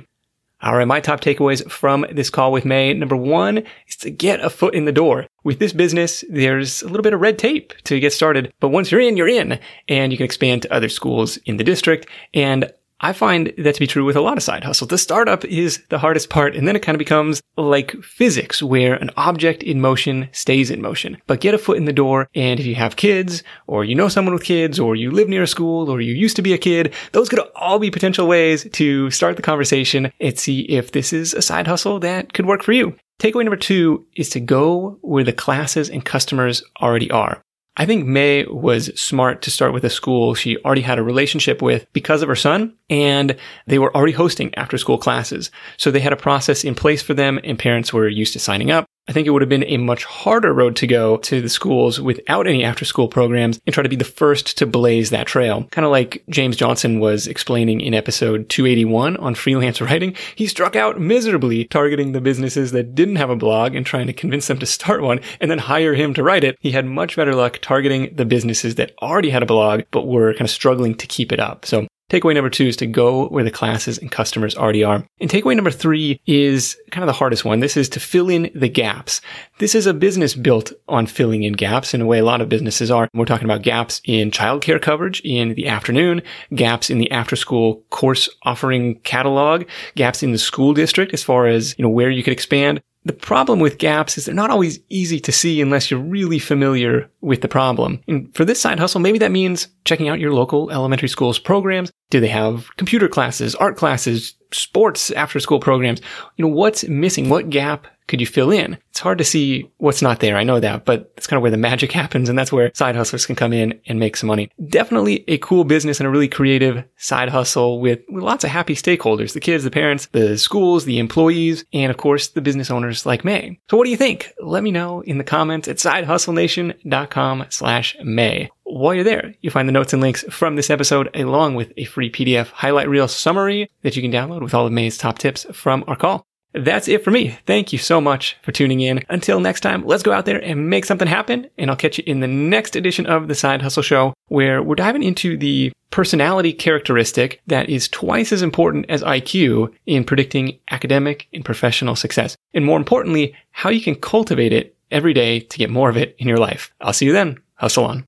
All 0.64 0.76
right, 0.76 0.88
my 0.88 1.00
top 1.00 1.22
takeaways 1.22 1.68
from 1.72 2.06
this 2.12 2.30
call 2.30 2.52
with 2.52 2.66
May. 2.66 2.94
Number 2.94 3.16
one 3.16 3.64
is 3.88 3.96
to 3.98 4.12
get 4.12 4.42
a 4.42 4.50
foot 4.50 4.76
in 4.76 4.86
the 4.86 4.92
door. 4.92 5.26
With 5.44 5.58
this 5.58 5.74
business, 5.74 6.24
there's 6.30 6.84
a 6.84 6.88
little 6.88 7.02
bit 7.02 7.14
of 7.14 7.20
red 7.20 7.40
tape 7.40 7.74
to 7.86 8.00
get 8.00 8.14
started, 8.14 8.54
but 8.60 8.70
once 8.70 8.92
you're 8.92 9.02
in, 9.02 9.18
you're 9.18 9.28
in, 9.28 9.60
and 9.88 10.12
you 10.12 10.20
can 10.20 10.26
expand 10.26 10.62
to 10.62 10.74
other 10.74 10.90
schools 10.90 11.38
in 11.46 11.58
the 11.58 11.64
district. 11.64 12.08
And 12.36 12.72
I 13.04 13.14
find 13.14 13.52
that 13.58 13.74
to 13.74 13.80
be 13.80 13.88
true 13.88 14.06
with 14.06 14.16
a 14.16 14.22
lot 14.22 14.38
of 14.38 14.44
side 14.44 14.64
hustles. 14.64 14.90
The 14.90 14.98
startup 14.98 15.44
is 15.44 15.84
the 15.90 15.98
hardest 15.98 16.30
part, 16.30 16.56
and 16.56 16.68
then 16.68 16.76
it 16.76 16.84
kind 16.84 16.96
of 16.96 17.00
becomes 17.00 17.42
like 17.58 17.96
physics, 18.04 18.62
where 18.62 18.94
an 18.94 19.10
object 19.18 19.64
in 19.64 19.82
motion 19.82 20.30
stays 20.32 20.70
in 20.70 20.82
motion. 20.82 21.18
But 21.26 21.42
get 21.42 21.56
a 21.56 21.58
foot 21.58 21.78
in 21.78 21.86
the 21.86 21.94
door, 21.94 22.28
and 22.36 22.60
if 22.60 22.66
you 22.66 22.76
have 22.76 22.96
kids, 22.96 23.42
or 23.66 23.84
you 23.84 23.96
know 23.96 24.08
someone 24.08 24.36
with 24.36 24.44
kids, 24.44 24.80
or 24.80 24.96
you 24.96 25.10
live 25.10 25.28
near 25.28 25.44
a 25.44 25.48
school, 25.48 25.90
or 25.90 26.00
you 26.00 26.14
used 26.14 26.36
to 26.36 26.44
be 26.44 26.54
a 26.54 26.60
kid, 26.60 26.94
those 27.12 27.28
could 27.28 27.40
all 27.56 27.80
be 27.80 27.90
potential 27.90 28.28
ways 28.28 28.68
to 28.74 29.10
start 29.10 29.36
the 29.36 29.42
conversation 29.42 30.12
and 30.20 30.38
see 30.38 30.62
if 30.62 30.92
this 30.92 31.12
is 31.12 31.34
a 31.34 31.42
side 31.42 31.66
hustle 31.66 32.00
that 32.02 32.34
could 32.34 32.46
work 32.46 32.62
for 32.62 32.72
you. 32.72 32.96
Takeaway 33.20 33.44
number 33.44 33.58
two 33.58 34.06
is 34.16 34.30
to 34.30 34.40
go 34.40 35.00
where 35.02 35.24
the 35.24 35.34
classes 35.34 35.90
and 35.90 36.06
customers 36.06 36.64
already 36.82 37.10
are. 37.10 37.42
I 37.78 37.86
think 37.86 38.06
May 38.06 38.46
was 38.46 38.92
smart 39.00 39.42
to 39.44 39.52
start 39.52 39.74
with 39.74 39.86
a 39.86 39.90
school 39.90 40.36
she 40.36 40.58
already 40.58 40.82
had 40.82 41.00
a 41.00 41.04
relationship 41.04 41.62
with 41.62 41.88
because 41.94 42.22
of 42.22 42.28
her 42.28 42.36
son, 42.36 42.76
and 42.90 43.38
they 43.66 43.80
were 43.80 43.96
already 43.96 44.12
hosting 44.12 44.54
after 44.56 44.78
school 44.78 44.98
classes. 44.98 45.52
So 45.78 45.90
they 45.90 46.02
had 46.02 46.14
a 46.14 46.18
process 46.18 46.66
in 46.66 46.76
place 46.76 47.02
for 47.02 47.14
them, 47.14 47.40
and 47.44 47.58
parents 47.58 47.94
were 47.94 48.08
used 48.08 48.34
to 48.34 48.40
signing 48.40 48.72
up. 48.72 48.86
I 49.08 49.14
think 49.14 49.28
it 49.28 49.32
would 49.32 49.42
have 49.42 49.50
been 49.50 49.66
a 49.66 49.78
much 49.78 50.06
harder 50.06 50.54
road 50.54 50.76
to 50.78 50.88
go 50.88 51.18
to 51.18 51.42
the 51.42 51.50
schools 51.50 52.00
without 52.00 52.46
any 52.46 52.64
after 52.64 52.86
school 52.86 53.08
programs 53.08 53.60
and 53.66 53.74
try 53.74 53.82
to 53.82 53.90
be 53.90 53.96
the 53.96 54.04
first 54.04 54.58
to 54.60 54.68
blaze 54.68 55.10
that 55.10 55.26
trail. 55.26 55.64
Kind 55.72 55.86
of 55.86 55.92
like 55.92 56.24
James 56.30 56.56
Johnson 56.56 57.00
was 57.00 57.26
explaining 57.26 57.82
in 57.82 57.96
episode 57.96 58.48
281 58.50 59.18
on 59.18 59.34
freelance 59.34 59.82
writing. 59.82 60.16
He 60.36 60.46
struck 60.46 60.76
out 60.76 61.02
miserably 61.02 61.66
targeting 61.66 62.12
the 62.12 62.22
businesses 62.22 62.72
that 62.74 62.94
didn't 62.94 63.16
have 63.16 63.32
a 63.32 63.36
blog 63.36 63.76
and 63.76 63.86
trying 63.86 64.08
to 64.08 64.14
convince 64.14 64.48
them 64.48 64.60
to 64.60 64.66
start 64.66 65.02
one 65.02 65.20
and 65.40 65.50
then 65.50 65.58
hire 65.58 65.96
him 65.96 66.14
to 66.14 66.24
write 66.24 66.44
it. 66.44 66.58
He 66.60 66.72
had 66.72 66.86
much 66.86 67.16
better 67.16 67.34
luck 67.34 67.58
targeting 67.62 68.16
the 68.16 68.26
businesses 68.26 68.76
that 68.76 68.94
already 69.02 69.32
had 69.32 69.44
a 69.44 69.48
blog 69.48 69.82
but 69.90 70.08
were 70.08 70.34
kind 70.34 70.42
of 70.42 70.52
struggling 70.52 70.94
to 70.96 71.08
keep 71.08 71.32
it 71.32 71.40
up. 71.40 71.66
So 71.66 71.88
Takeaway 72.12 72.34
number 72.34 72.50
two 72.50 72.68
is 72.68 72.76
to 72.76 72.86
go 72.86 73.30
where 73.30 73.46
the 73.46 73.50
classes 73.50 73.98
and 73.98 74.12
customers 74.12 74.58
already 74.58 74.84
are. 74.84 75.08
And 75.22 75.30
takeaway 75.30 75.56
number 75.56 75.72
three 75.72 76.20
is 76.26 76.76
kind 76.92 77.04
of 77.04 77.08
the 77.08 77.14
hardest 77.14 77.46
one. 77.46 77.62
This 77.62 77.78
is 77.78 77.88
to 77.88 78.02
fill 78.02 78.28
in 78.28 78.52
the 78.54 78.68
gaps. 78.68 79.22
This 79.60 79.76
is 79.76 79.86
a 79.86 79.94
business 79.94 80.36
built 80.36 80.74
on 80.90 81.06
filling 81.06 81.44
in 81.44 81.54
gaps 81.54 81.94
in 81.94 82.02
a 82.02 82.06
way 82.06 82.20
a 82.20 82.26
lot 82.26 82.42
of 82.42 82.50
businesses 82.50 82.92
are. 82.92 83.08
We're 83.14 83.24
talking 83.24 83.46
about 83.46 83.62
gaps 83.62 84.02
in 84.04 84.30
childcare 84.30 84.82
coverage 84.82 85.22
in 85.24 85.54
the 85.54 85.70
afternoon, 85.70 86.22
gaps 86.54 86.90
in 86.90 86.98
the 86.98 87.10
after 87.12 87.38
school 87.38 87.82
course 87.92 88.28
offering 88.44 89.00
catalog, 89.06 89.64
gaps 89.96 90.22
in 90.22 90.34
the 90.34 90.38
school 90.38 90.74
district 90.74 91.14
as 91.14 91.24
far 91.24 91.48
as, 91.48 91.74
you 91.78 91.84
know, 91.84 91.90
where 91.90 92.10
you 92.10 92.24
could 92.24 92.34
expand 92.34 92.82
The 93.04 93.14
problem 93.14 93.60
with 93.60 93.80
gaps 93.80 94.18
is 94.18 94.26
they're 94.26 94.36
not 94.36 94.52
always 94.52 94.80
easy 94.90 95.20
to 95.22 95.32
see 95.32 95.60
unless 95.60 95.90
you're 95.90 96.00
really 96.00 96.38
familiar 96.38 97.10
with 97.22 97.42
the 97.42 97.48
problem. 97.48 98.00
And 98.08 98.34
for 98.36 98.46
this 98.46 98.62
side 98.62 98.80
hustle, 98.80 99.02
maybe 99.02 99.18
that 99.20 99.32
means 99.32 99.70
checking 99.86 100.08
out 100.08 100.20
your 100.20 100.34
local 100.34 100.70
elementary 100.70 101.10
school's 101.10 101.40
programs. 101.40 101.92
Do 102.12 102.20
they 102.20 102.28
have 102.28 102.70
computer 102.78 103.08
classes, 103.08 103.56
art 103.56 103.76
classes, 103.76 104.36
sports 104.52 105.10
after 105.12 105.40
school 105.40 105.60
programs? 105.60 106.02
You 106.36 106.46
know, 106.46 106.54
what's 106.54 106.88
missing? 106.88 107.30
What 107.30 107.50
gap 107.50 107.88
could 108.08 108.20
you 108.20 108.28
fill 108.28 108.52
in? 108.52 108.78
It's 108.90 109.00
hard 109.00 109.18
to 109.20 109.24
see 109.24 109.72
what's 109.78 110.02
not 110.02 110.20
there. 110.20 110.38
I 110.38 110.44
know 110.44 110.60
that, 110.60 110.86
but 110.86 111.12
it's 111.18 111.28
kind 111.28 111.38
of 111.38 111.42
where 111.42 111.52
the 111.52 111.58
magic 111.58 111.92
happens. 112.02 112.30
And 112.30 112.38
that's 112.38 112.52
where 112.52 112.72
side 112.74 112.96
hustlers 112.96 113.26
can 113.26 113.36
come 113.36 113.54
in 113.54 113.80
and 113.88 114.00
make 114.00 114.18
some 114.18 114.28
money. 114.28 114.50
Definitely 114.68 115.24
a 115.28 115.38
cool 115.38 115.64
business 115.64 116.00
and 116.00 116.08
a 116.08 116.10
really 116.10 116.28
creative 116.28 116.84
side 116.98 117.30
hustle 117.30 117.80
with, 117.80 118.02
with 118.10 118.24
lots 118.24 118.44
of 118.44 118.50
happy 118.50 118.76
stakeholders, 118.76 119.34
the 119.34 119.40
kids, 119.40 119.64
the 119.64 119.72
parents, 119.72 120.08
the 120.12 120.38
schools, 120.38 120.86
the 120.86 121.00
employees, 121.00 121.66
and 121.74 121.90
of 121.90 121.98
course, 121.98 122.30
the 122.30 122.42
business 122.42 122.72
owners 122.72 123.06
like 123.06 123.26
May. 123.26 123.60
So 123.70 123.78
what 123.78 123.86
do 123.86 123.92
you 123.92 123.98
think? 123.98 124.32
Let 124.40 124.64
me 124.64 124.72
know 124.72 125.02
in 125.02 125.18
the 125.18 125.24
comments 125.24 125.68
at 125.68 125.78
sidehustlenation.com 125.78 127.46
slash 127.50 127.96
May 128.04 128.50
while 128.72 128.94
you're 128.94 129.04
there, 129.04 129.34
you'll 129.42 129.52
find 129.52 129.68
the 129.68 129.74
notes 129.74 129.92
and 129.92 130.02
links 130.02 130.24
from 130.30 130.56
this 130.56 130.70
episode 130.70 131.10
along 131.14 131.56
with 131.56 131.74
a 131.76 131.84
free 131.84 132.10
PDF 132.10 132.48
highlight 132.52 132.88
reel 132.88 133.08
summary 133.08 133.70
that 133.82 133.96
you 133.96 134.02
can 134.02 134.12
download 134.12 134.42
with 134.42 134.54
all 134.54 134.66
of 134.66 134.72
May's 134.72 134.98
top 134.98 135.20
tips 135.20 135.46
from 135.52 135.84
our 135.88 135.96
call. 135.96 136.26
That's 136.54 136.88
it 136.88 137.04
for 137.04 137.12
me. 137.12 137.38
Thank 137.46 137.72
you 137.72 137.80
so 137.80 138.02
much 138.02 138.38
for 138.42 138.52
tuning 138.52 138.82
in. 138.82 139.04
Until 139.10 139.40
next 139.40 139.62
time, 139.62 139.86
let's 139.86 140.04
go 140.04 140.12
out 140.12 140.26
there 140.26 140.44
and 140.44 140.70
make 140.70 140.86
something 140.86 141.08
happen. 141.08 141.50
And 141.58 141.70
I'll 141.70 141.78
catch 141.78 141.98
you 141.98 142.04
in 142.06 142.20
the 142.20 142.28
next 142.28 142.76
edition 142.76 143.06
of 143.06 143.28
the 143.28 143.36
Side 143.36 143.62
Hustle 143.62 143.84
Show, 143.84 144.14
where 144.28 144.62
we're 144.62 144.76
diving 144.76 145.04
into 145.04 145.38
the 145.38 145.72
personality 145.92 146.54
characteristic 146.54 147.42
that 147.48 147.70
is 147.70 147.88
twice 147.88 148.32
as 148.32 148.42
important 148.42 148.86
as 148.90 149.04
IQ 149.04 149.74
in 149.86 150.04
predicting 150.04 150.58
academic 150.72 151.28
and 151.34 151.46
professional 151.46 151.96
success. 151.96 152.36
And 152.54 152.66
more 152.66 152.78
importantly, 152.78 153.36
how 153.52 153.70
you 153.70 153.82
can 153.82 153.96
cultivate 153.96 154.54
it 154.54 154.76
every 154.90 155.14
day 155.14 155.40
to 155.40 155.58
get 155.58 155.70
more 155.70 155.90
of 155.90 155.98
it 155.98 156.16
in 156.18 156.28
your 156.28 156.38
life. 156.38 156.74
I'll 156.82 156.94
see 156.94 157.06
you 157.06 157.14
then. 157.14 157.38
Hustle 157.56 157.86
on. 157.86 158.06